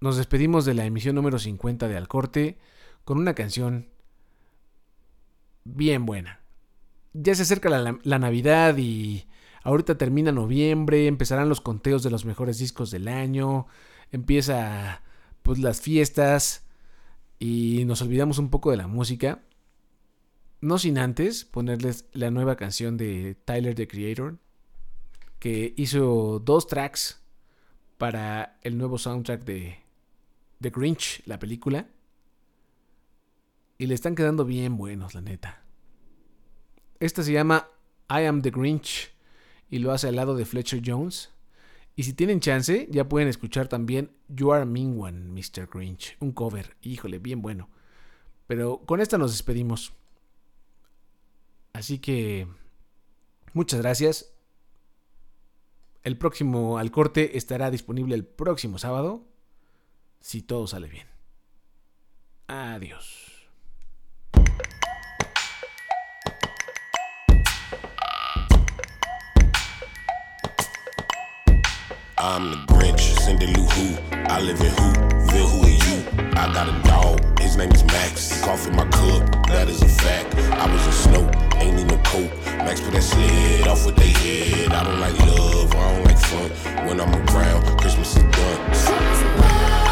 Nos 0.00 0.16
despedimos 0.16 0.64
de 0.64 0.72
la 0.72 0.86
emisión 0.86 1.14
número 1.14 1.38
50 1.38 1.88
de 1.88 1.96
Al 1.98 2.08
Corte 2.08 2.56
con 3.06 3.18
una 3.18 3.34
canción 3.34 3.88
bien 5.62 6.06
buena. 6.06 6.40
Ya 7.12 7.36
se 7.36 7.42
acerca 7.42 7.70
la, 7.70 8.18
Navidad 8.18 8.76
y 8.78 9.28
ahorita 9.62 9.96
termina 9.96 10.32
noviembre, 10.32 11.06
empezarán 11.06 11.48
los 11.48 11.60
conteos 11.60 12.02
de 12.02 12.10
los 12.10 12.24
mejores 12.24 12.58
discos 12.58 12.90
del 12.90 13.06
año, 13.06 13.68
empieza 14.10 15.02
pues 15.44 15.60
las 15.60 15.80
fiestas 15.80 16.66
y 17.38 17.84
nos 17.86 18.02
olvidamos 18.02 18.38
un 18.38 18.50
poco 18.50 18.72
de 18.72 18.76
la 18.76 18.88
música. 18.88 19.40
No 20.60 20.76
sin 20.76 20.98
antes 20.98 21.44
ponerles 21.44 22.06
la 22.12 22.32
nueva 22.32 22.56
canción 22.56 22.96
de 22.96 23.36
Tyler 23.44 23.76
the 23.76 23.86
Creator, 23.86 24.36
que 25.38 25.74
hizo 25.76 26.40
dos 26.40 26.66
tracks 26.66 27.22
para 27.98 28.58
el 28.62 28.76
nuevo 28.76 28.98
soundtrack 28.98 29.44
de 29.44 29.78
The 30.60 30.70
Grinch, 30.70 31.22
la 31.24 31.38
película. 31.38 31.86
Y 33.78 33.86
le 33.86 33.94
están 33.94 34.14
quedando 34.14 34.44
bien 34.44 34.76
buenos, 34.76 35.14
la 35.14 35.20
neta. 35.20 35.62
Esta 36.98 37.22
se 37.22 37.32
llama 37.32 37.68
I 38.08 38.24
Am 38.24 38.40
the 38.40 38.50
Grinch 38.50 39.12
y 39.68 39.78
lo 39.78 39.92
hace 39.92 40.08
al 40.08 40.16
lado 40.16 40.34
de 40.34 40.46
Fletcher 40.46 40.80
Jones. 40.84 41.30
Y 41.94 42.04
si 42.04 42.12
tienen 42.12 42.40
chance, 42.40 42.86
ya 42.90 43.08
pueden 43.08 43.28
escuchar 43.28 43.68
también 43.68 44.10
You 44.28 44.52
Are 44.52 44.62
a 44.62 44.66
Mean 44.66 45.00
One, 45.00 45.30
Mr. 45.30 45.66
Grinch. 45.66 46.16
Un 46.20 46.32
cover, 46.32 46.76
híjole, 46.82 47.18
bien 47.18 47.42
bueno. 47.42 47.70
Pero 48.46 48.80
con 48.86 49.00
esta 49.00 49.18
nos 49.18 49.32
despedimos. 49.32 49.94
Así 51.72 51.98
que 51.98 52.46
muchas 53.52 53.80
gracias. 53.80 54.32
El 56.02 56.16
próximo 56.16 56.78
al 56.78 56.90
corte 56.90 57.36
estará 57.36 57.70
disponible 57.70 58.14
el 58.14 58.24
próximo 58.24 58.78
sábado, 58.78 59.26
si 60.20 60.40
todo 60.40 60.66
sale 60.66 60.88
bien. 60.88 61.08
Adiós. 62.46 63.25
I'm 72.18 72.50
the 72.50 72.56
Grinch, 72.72 73.00
Cindy 73.20 73.46
Lou 73.46 73.62
Who. 73.62 73.98
I 74.12 74.40
live 74.40 74.58
in 74.60 74.72
who? 74.72 74.88
Whoville, 75.28 75.50
who 75.52 75.60
are 75.68 75.68
you? 75.68 76.32
I 76.32 76.50
got 76.50 76.66
a 76.66 76.88
dog, 76.88 77.38
his 77.38 77.58
name 77.58 77.70
is 77.72 77.84
Max. 77.84 78.32
He 78.32 78.40
cough 78.40 78.66
in 78.66 78.74
my 78.74 78.88
cup, 78.88 79.46
that 79.48 79.68
is 79.68 79.82
a 79.82 79.88
fact. 79.88 80.34
I 80.34 80.64
was 80.72 80.86
a 80.86 80.92
snow, 80.92 81.30
ain't 81.60 81.76
need 81.76 81.88
no 81.88 81.98
coke. 82.08 82.32
Max 82.64 82.80
put 82.80 82.92
that 82.94 83.02
sled 83.02 83.68
off 83.68 83.84
with 83.84 83.96
they 83.96 84.16
head. 84.16 84.72
I 84.72 84.84
don't 84.84 84.98
like 84.98 85.18
love, 85.28 85.74
I 85.74 85.92
don't 85.92 86.04
like 86.06 86.18
fun. 86.18 86.48
When 86.88 87.00
I'm 87.00 87.12
around, 87.12 87.64
Christmas 87.76 88.16
is 88.16 88.22
done. 88.22 88.60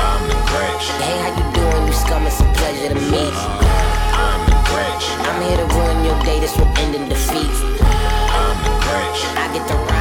I'm 0.00 0.24
the 0.24 0.38
Grinch. 0.48 0.86
Hey, 1.04 1.20
how 1.20 1.36
you 1.36 1.44
doing? 1.52 1.86
You 1.86 1.92
scum, 1.92 2.26
it's 2.26 2.40
a 2.40 2.44
pleasure 2.56 2.88
to 2.88 3.00
meet. 3.12 3.36
you. 3.36 3.52
I'm 4.16 4.40
the 4.48 4.56
Grinch. 4.72 5.06
I'm 5.28 5.42
here 5.44 5.58
to 5.60 5.66
ruin 5.76 6.04
your 6.08 6.18
day, 6.24 6.40
this 6.40 6.56
will 6.56 6.72
end 6.80 6.94
in 6.94 7.06
defeat. 7.06 7.52
I'm 8.32 8.56
the 8.64 8.72
Grinch. 8.80 9.20
I 9.36 9.52
get 9.52 9.68
to 9.68 9.93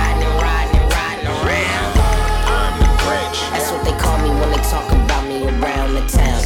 call 4.74 4.90
me 4.90 4.90
when 4.90 4.90
they 4.90 4.90
talk 4.90 4.92
about 4.92 5.28
me 5.28 5.44
around 5.48 5.94
the 5.94 6.02
town. 6.08 6.42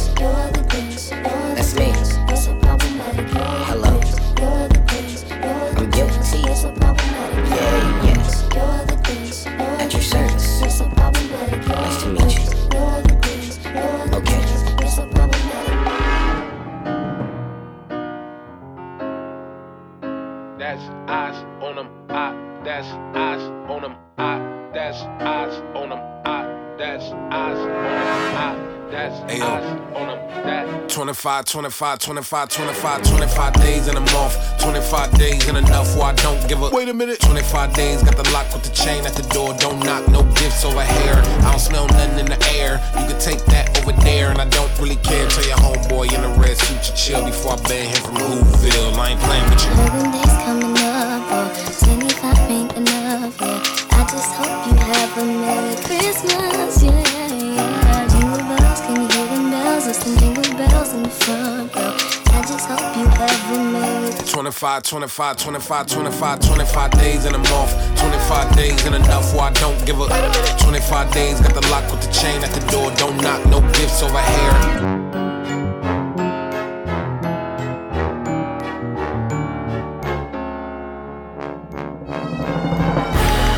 That's 1.54 1.74
me. 1.74 1.92
Hello. 3.68 4.00
I'm 5.76 5.90
guilty. 5.90 6.40
Yeah, 7.48 8.07
25, 31.18 31.46
25, 31.46 31.98
25, 31.98 32.48
25, 32.48 33.02
25 33.02 33.52
days 33.54 33.88
in 33.88 33.96
a 33.96 34.00
month. 34.14 34.38
25 34.60 35.18
days 35.18 35.48
ain't 35.48 35.56
enough 35.56 35.96
where 35.96 36.06
I 36.06 36.12
don't 36.14 36.48
give 36.48 36.62
a. 36.62 36.70
Wait 36.70 36.88
a 36.88 36.94
minute. 36.94 37.18
25 37.18 37.74
days, 37.74 38.04
got 38.04 38.16
the 38.16 38.30
lock 38.30 38.46
with 38.54 38.62
the 38.62 38.70
chain 38.70 39.04
at 39.04 39.14
the 39.14 39.24
door. 39.34 39.52
Don't 39.54 39.84
knock, 39.84 40.06
no 40.06 40.22
gifts 40.34 40.64
over 40.64 40.84
here. 40.84 41.20
I 41.42 41.50
don't 41.50 41.58
smell 41.58 41.88
nothing 41.88 42.20
in 42.20 42.26
the 42.26 42.38
air. 42.54 42.80
You 43.00 43.08
can 43.08 43.18
take 43.18 43.44
that 43.46 43.82
over 43.82 43.90
there, 44.04 44.30
and 44.30 44.40
I 44.40 44.48
don't 44.48 44.70
really 44.78 44.94
care. 45.02 45.28
Tell 45.28 45.44
your 45.44 45.56
homeboy 45.56 46.14
in 46.14 46.22
the 46.22 46.40
red 46.40 46.56
suit 46.56 46.82
to 46.84 46.94
chill 46.94 47.24
before 47.24 47.54
I 47.54 47.62
ban 47.62 47.88
him 47.88 48.02
from 48.04 48.14
Whoville. 48.14 48.94
I 48.94 49.10
ain't 49.10 49.20
playing 49.20 49.50
with 49.50 49.64
you. 49.64 49.72
Eleven 49.74 50.12
days 50.12 50.32
coming 50.44 50.77
25, 64.58 64.82
25, 64.82 65.36
25, 65.36 65.86
25, 65.86 66.40
25 66.40 66.90
days 66.90 67.24
in 67.26 67.32
a 67.32 67.38
month. 67.38 67.70
25 67.96 68.56
days 68.56 68.84
ain't 68.86 68.96
enough 68.96 69.32
where 69.32 69.44
I 69.44 69.52
don't 69.52 69.86
give 69.86 70.00
a. 70.00 70.08
25 70.58 71.12
days, 71.12 71.40
got 71.40 71.54
the 71.54 71.60
lock 71.68 71.88
with 71.92 72.02
the 72.02 72.12
chain 72.12 72.42
at 72.42 72.50
the 72.50 72.66
door. 72.66 72.90
Don't 72.96 73.16
knock, 73.22 73.46
no 73.46 73.60
gifts 73.78 74.02
over 74.02 74.18
here. 74.18 74.50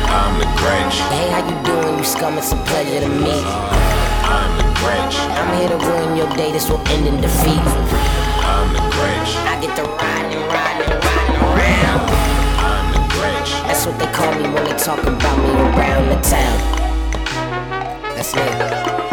I'm 0.05 0.37
the 0.37 0.45
Grinch. 0.53 1.01
Hey, 1.09 1.31
how 1.31 1.41
you 1.49 1.65
doing? 1.65 1.97
You 1.97 2.03
scum, 2.03 2.37
it's 2.37 2.51
a 2.51 2.57
pleasure 2.57 2.99
to 2.99 3.09
meet. 3.09 3.43
I'm 4.29 4.55
the 4.55 4.69
Grinch. 4.77 5.17
I'm 5.17 5.57
here 5.57 5.69
to 5.69 5.83
ruin 5.83 6.15
your 6.15 6.29
day, 6.37 6.51
this 6.51 6.69
will 6.69 6.77
end 6.89 7.07
in 7.07 7.19
defeat. 7.19 8.20
I'm 8.43 8.73
the 8.73 8.79
Grinch. 8.95 9.31
I 9.45 9.59
get 9.61 9.75
to 9.77 9.83
ride 9.83 10.29
and 10.33 10.43
ride 10.51 10.79
and 10.85 10.93
ride 11.05 11.35
around. 11.41 12.01
I'm 12.67 12.85
the 12.93 13.01
Grinch. 13.13 13.51
That's 13.67 13.85
what 13.85 13.97
they 13.99 14.11
call 14.11 14.33
me 14.35 14.49
when 14.53 14.63
they 14.63 14.77
talk 14.77 15.01
about 15.03 15.37
me 15.37 15.51
around 15.51 16.09
the 16.09 16.19
town. 16.21 16.57
That's 18.15 18.35
me. 18.35 19.10